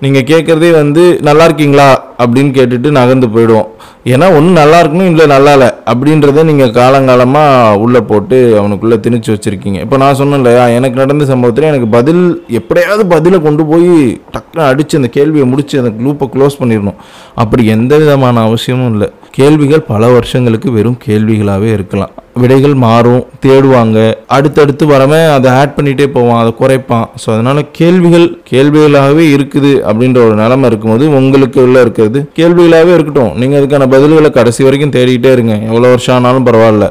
நீங்கள் 0.05 0.27
கேட்குறதே 0.31 0.71
வந்து 0.83 1.03
நல்லா 1.29 1.45
இருக்கீங்களா 1.49 1.87
அப்படின்னு 2.23 2.51
கேட்டுட்டு 2.57 2.89
நகர்ந்து 2.99 3.29
போயிடுவோம். 3.35 3.69
ஏன்னா 4.13 4.27
ஒன்றும் 4.37 4.59
நல்லா 4.61 4.79
இருக்கணும் 4.83 5.11
இல்லை 5.13 5.25
நல்லா 5.33 5.53
இல்லை 5.57 5.69
அப்படின்றத 5.93 6.45
நீங்கள் 6.51 6.75
காலங்காலமாக 6.79 7.81
உள்ளே 7.85 8.01
போட்டு 8.11 8.37
அவனுக்குள்ளே 8.61 8.99
திணிச்சு 9.07 9.31
வச்சுருக்கீங்க. 9.35 9.79
இப்போ 9.85 9.97
நான் 10.03 10.19
சொன்னேன் 10.21 10.41
இல்லையா 10.43 10.65
எனக்கு 10.77 11.01
நடந்த 11.03 11.27
சம்பவத்தில் 11.33 11.71
எனக்கு 11.73 11.89
பதில் 11.97 12.23
எப்படியாவது 12.61 13.05
பதிலை 13.15 13.41
கொண்டு 13.47 13.65
போய் 13.73 13.91
டக்குன்னு 14.37 14.69
அடித்து 14.71 15.01
அந்த 15.01 15.11
கேள்வியை 15.19 15.49
முடித்து 15.53 15.83
அந்த 15.83 15.93
குளூப்பை 15.99 16.29
க்ளோஸ் 16.37 16.61
பண்ணிடணும். 16.63 17.01
அப்படி 17.45 17.65
எந்த 17.77 17.93
விதமான 18.05 18.45
அவசியமும் 18.51 18.93
இல்லை. 18.95 19.11
கேள்விகள் 19.39 19.89
பல 19.93 20.07
வருஷங்களுக்கு 20.19 20.71
வெறும் 20.79 21.03
கேள்விகளாகவே 21.09 21.71
இருக்கலாம். 21.79 22.15
விடைகள் 22.43 22.75
மாறும் 22.85 23.25
தேடுவாங்க. 23.45 23.99
அடுத்தடுத்து 24.37 24.85
வரவன் 24.93 25.27
அதை 25.37 25.49
ஆட் 25.61 25.75
பண்ணிகிட்டே 25.77 26.07
போவான் 26.17 26.41
அதை 26.43 26.53
குறைப்பான். 26.61 27.07
ஸோ 27.23 27.29
அதனால் 27.35 27.61
கேள்விகள் 27.79 28.27
கேள்விகளாகவே 28.53 29.25
இருக்குது 29.37 29.73
அப்படின்ற 29.91 30.21
ஒரு 30.27 30.37
நிலைமை 30.43 30.69
இருக்கும்போது 30.71 31.07
உங்களுக்கு 31.19 31.61
உள்ள 31.67 31.79
இருக்கிறது 31.87 32.21
கேள்விகளாகவே 32.41 32.95
இருக்கட்டும். 32.97 33.33
நீங்கள் 33.43 33.61
அதுக்கான 33.61 33.89
பதில்களை 33.95 34.31
கடைசி 34.39 34.63
வரைக்கும் 34.69 34.95
தேடிக்கிட்டே 34.99 35.33
இருங்க. 35.37 35.57
எவ்வளோ 35.71 35.93
வருஷம் 35.95 36.17
ஆனாலும் 36.19 36.49
பரவாயில்ல. 36.51 36.89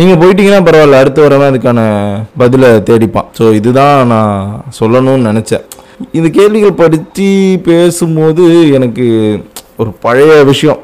நீங்கள் 0.00 0.20
போயிட்டீங்கன்னா 0.22 0.62
பரவாயில்ல. 0.66 1.02
அடுத்து 1.02 1.26
வரவன் 1.26 1.50
அதுக்கான 1.52 1.80
பதிலை 2.42 2.70
தேடிப்பான். 2.90 3.30
ஸோ 3.38 3.46
இதுதான் 3.60 3.96
நான் 4.14 4.36
சொல்லணும்னு 4.80 5.28
நினச்சேன். 5.30 5.64
இந்த 6.18 6.28
கேள்விகள் 6.36 6.78
படித்து 6.82 7.30
பேசும்போது 7.70 8.44
எனக்கு 8.76 9.06
ஒரு 9.80 9.90
பழைய 10.04 10.32
விஷயம். 10.50 10.80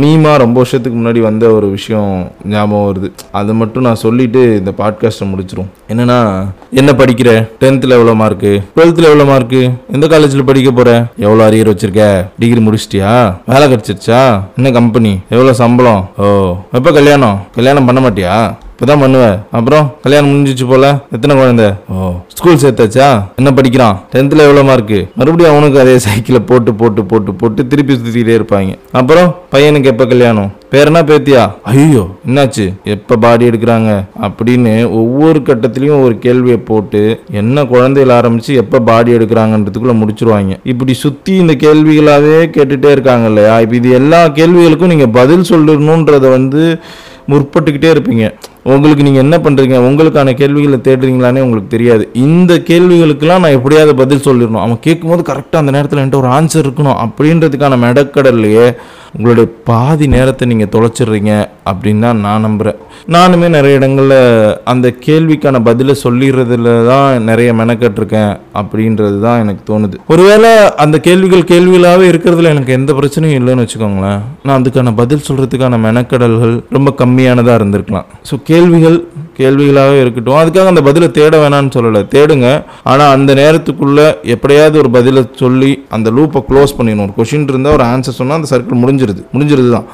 மீமா 0.00 0.36
ரொம்ப 0.36 0.54
வருஷத்துக்கு 0.54 0.98
முன்னாடி 0.98 1.20
வந்த 1.20 1.50
ஒரு 1.50 1.70
விஷயம் 1.70 2.32
ஞாபகம் 2.44 2.86
வருது. 2.88 3.10
அதை 3.32 3.54
மட்டும் 3.54 3.82
நான் 3.82 3.94
சொல்லிட்டு 3.94 4.56
இந்த 4.56 4.72
பாட்காஸ்ட்டை 4.78 5.26
முடிச்சிரும். 5.32 5.68
என்னன்னா 5.88 6.46
என்ன 6.70 6.92
படிக்கிற? 6.92 7.48
டென்த்தில் 7.60 7.96
எவ்வளோ 7.98 8.14
மார்க்கு 8.14 8.62
டுவெல்த்தில் 8.76 9.08
எவ்வளோ 9.10 9.24
மார்க்கு 9.24 9.70
எந்த 9.92 10.06
காலேஜில் 10.06 10.44
படிக்க 10.44 10.70
போற? 10.70 11.06
எவ்வளோ 11.16 11.48
அரியர் 11.48 11.72
வச்சிருக்க? 11.72 12.26
டிகிரி 12.38 12.66
முடிச்சிட்டியா? 12.66 13.34
வேலை 13.46 13.72
கிடைச்சிருச்சா? 13.72 14.40
என்ன 14.56 14.70
கம்பெனி 14.70 15.18
எவ்வளோ 15.28 15.52
சம்பளம்? 15.52 16.10
ஓ 16.16 16.54
எப்போ 16.72 16.92
கல்யாணம்? 16.92 17.38
கல்யாணம் 17.54 17.84
பண்ண 17.84 18.00
மாட்டியா? 18.00 18.54
இப்பதான் 18.82 19.02
பண்ணுவேன். 19.02 19.36
அப்புறம் 19.56 19.84
கல்யாணம் 20.04 20.30
முடிஞ்சிச்சு 20.30 20.64
போல. 20.70 20.86
எத்தனை 21.16 21.32
குழந்தை? 21.40 21.66
ஓ 21.92 22.06
ஸ்கூல் 22.36 22.58
சேர்த்தாச்சா? 22.62 23.08
என்ன 23.40 23.50
படிக்கிறான்? 23.58 23.98
டென்த்தில் 24.12 24.42
எவ்வளோ 24.46 24.62
மார்க்கு 24.68 24.98
மறுபடியும் 25.18 25.52
அவனுக்கு 25.52 25.78
அதே 25.82 25.92
சைக்கிளை 26.06 26.40
போட்டு 26.48 26.70
போட்டு 26.80 27.02
போட்டு 27.10 27.32
போட்டு 27.40 27.66
திருப்பி 27.72 27.92
சுற்றிக்கிட்டே 27.98 28.34
இருப்பாங்க. 28.38 28.72
அப்புறம் 29.00 29.28
பையனுக்கு 29.52 29.90
எப்போ 29.92 30.06
கல்யாணம்? 30.12 30.50
பேரனா 30.72 31.00
பேத்தியா? 31.10 31.44
ஐயோ. 31.72 32.02
என்னாச்சு? 32.26 32.66
எப்போ 32.94 33.16
பாடி 33.24 33.46
எடுக்கிறாங்க? 33.50 33.92
அப்படின்னு 34.26 34.72
ஒவ்வொரு 35.00 35.40
கட்டத்திலையும் 35.48 36.02
ஒரு 36.06 36.16
கேள்வியை 36.24 36.58
போட்டு 36.70 37.02
என்ன 37.42 37.64
குழந்தைகள் 37.74 38.16
ஆரம்பிச்சு 38.18 38.54
எப்போ 38.64 38.80
பாடி 38.90 39.12
எடுக்கிறாங்கன்றதுக்குள்ள 39.18 39.96
முடிச்சிருவாங்க. 40.02 40.58
இப்படி 40.72 40.94
சுற்றி 41.04 41.34
இந்த 41.44 41.56
கேள்விகளாகவே 41.64 42.42
கேட்டுட்டே 42.58 42.92
இருக்காங்க 42.96 43.28
இல்லையா? 43.32 43.54
இப்போ 43.66 43.76
இது 43.82 43.90
எல்லா 44.00 44.22
கேள்விகளுக்கும் 44.40 44.94
நீங்கள் 44.96 45.16
பதில் 45.20 45.48
சொல்லணுன்றதை 45.52 46.30
வந்து 46.38 46.64
முற்பட்டுக்கிட்டே 47.30 47.90
இருப்பீங்க. 47.94 48.26
உங்களுக்கு 48.72 49.06
நீங்கள் 49.06 49.24
என்ன 49.24 49.36
பண்ணுறீங்க 49.44 49.76
உங்களுக்கான 49.88 50.34
கேள்விகளை 50.40 50.78
தேடுறீங்களானே 50.88 51.44
உங்களுக்கு 51.46 51.74
தெரியாது. 51.76 52.04
இந்த 52.26 52.52
கேள்விகளுக்கெல்லாம் 52.70 53.42
நான் 53.44 53.56
எப்படியாவது 53.58 53.94
பதில் 54.02 54.26
சொல்லிடணும். 54.26 54.64
அவன் 54.64 54.84
கேட்கும்போது 54.86 55.22
கரெக்டாக 55.30 55.62
அந்த 55.64 55.74
நேரத்தில் 55.76 56.00
என்கிட்ட 56.02 56.22
ஒரு 56.24 56.32
ஆன்சர் 56.38 56.66
இருக்கணும் 56.66 57.00
அப்படின்றதுக்கான 57.04 57.78
மெடக்கடல்லையே 57.86 58.66
உங்களுடைய 59.16 59.46
பாதி 59.68 60.06
நேரத்தை 60.14 60.44
நீங்கள் 60.50 60.70
தொலைச்சிடுறீங்க 60.74 61.32
அப்படின்னு 61.70 62.04
தான் 62.04 62.22
நான் 62.26 62.44
நம்புகிறேன் 62.46 62.78
நானுமே 63.14 63.48
நிறைய 63.56 63.78
இடங்களில் 63.78 64.14
அந்த 64.72 64.86
கேள்விக்கான 65.06 65.60
பதிலை 65.66 65.94
சொல்லிடுறதுல 66.04 66.70
தான் 66.90 67.26
நிறைய 67.30 67.50
மெனக்கட்டிருக்கேன் 67.60 68.32
அப்படின்றது 68.60 69.18
தான் 69.26 69.40
எனக்கு 69.42 69.62
தோணுது. 69.70 69.96
ஒருவேளை 70.14 70.52
அந்த 70.84 70.98
கேள்விகள் 71.06 71.50
கேள்விகளாகவே 71.52 72.06
இருக்கிறதுல 72.12 72.52
எனக்கு 72.54 72.76
எந்த 72.78 72.92
பிரச்சனையும் 73.00 73.38
இல்லைன்னு 73.40 73.64
வச்சுக்கோங்களேன். 73.64 74.22
நான் 74.46 74.58
அதுக்கான 74.60 74.94
பதில் 75.02 75.26
சொல்கிறதுக்கான 75.28 75.80
மெனக்கடல்கள் 75.88 76.54
ரொம்ப 76.78 76.92
கம்மியானதாக 77.12 77.58
இருந்திருக்கலாம். 77.60 78.06
ஸோ 78.28 78.36
கேள்விகள் 78.52 79.00
கேள்விகளாகவே 79.36 79.98
இருக்கட்டும். 80.02 80.38
அதுக்காக 80.40 80.70
அந்த 80.72 80.82
பதிலை 80.86 81.06
தேட 81.18 81.34
வேணாம்னு 81.42 81.72
சொல்லலை. 81.76 82.00
தேடுங்க. 82.14 82.48
ஆனால் 82.90 83.12
அந்த 83.16 83.30
நேரத்துக்குள்ளே 83.40 84.04
எப்படியாவது 84.34 84.76
ஒரு 84.82 84.90
பதிலை 84.96 85.22
சொல்லி 85.42 85.70
அந்த 85.96 86.08
லூப்பை 86.16 86.40
க்ளோஸ் 86.48 86.74
பண்ணிடணும். 86.78 87.06
ஒரு 87.06 87.14
கொஷின் 87.18 87.46
இருந்தால் 87.52 87.76
ஒரு 87.78 87.84
ஆன்சர் 87.92 88.18
சொன்னால் 88.18 88.38
அந்த 88.40 88.50
சர்க்கிள் 88.52 88.82
முடிஞ்சிருது. 88.82 89.22
முடிஞ்சிருது 89.34 89.70
தான் 89.76 89.86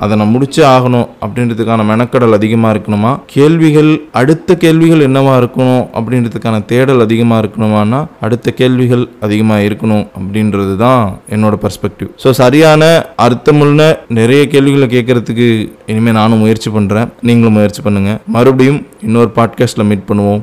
அதை 0.00 0.16
நான் 0.16 0.32
முடிச்சே 0.34 0.62
ஆகணும் 0.66 1.06
அப்படின்றதுக்கான 1.22 1.84
மெனக்கடல் 1.90 2.32
அதிகமாக 2.32 2.74
இருக்கணுமா? 2.74 3.10
கேள்விகள் 3.26 3.90
அடுத்த 4.12 4.56
கேள்விகள் 4.56 5.06
என்னவா 5.08 5.34
இருக்கணும் 5.40 5.82
அப்படின்றதுக்கான 5.94 6.64
தேடல் 6.64 7.00
அதிகமாக 7.00 7.40
இருக்கணுமானா 7.42 8.00
அடுத்த 8.20 8.50
கேள்விகள் 8.52 9.08
அதிகமாக 9.20 9.62
இருக்கணும் 9.62 10.06
அப்படின்றது 10.18 10.76
தான் 10.76 11.02
என்னோட 11.30 11.56
பர்ஸ்பெக்டிவ் 11.64 12.10
ஸோ 12.24 12.30
சரியான 12.42 12.82
அர்த்தமுள்ள 13.16 13.80
நிறைய 14.08 14.46
கேள்விகளை 14.46 14.86
கேட்கறதுக்கு 14.86 15.48
இனிமேல் 15.86 16.18
நானும் 16.20 16.38
முயற்சி 16.38 16.70
பண்ணுறேன் 16.70 17.10
நீங்களும் 17.22 17.52
முயற்சி 17.52 17.82
பண்ணுங்கள் 17.82 18.20
மறுபடியும் 18.26 18.80
இன்னொரு 19.02 19.32
பாட்காஸ்ட்டில் 19.36 19.88
மீட் 19.90 20.08
பண்ணுவோம். 20.08 20.42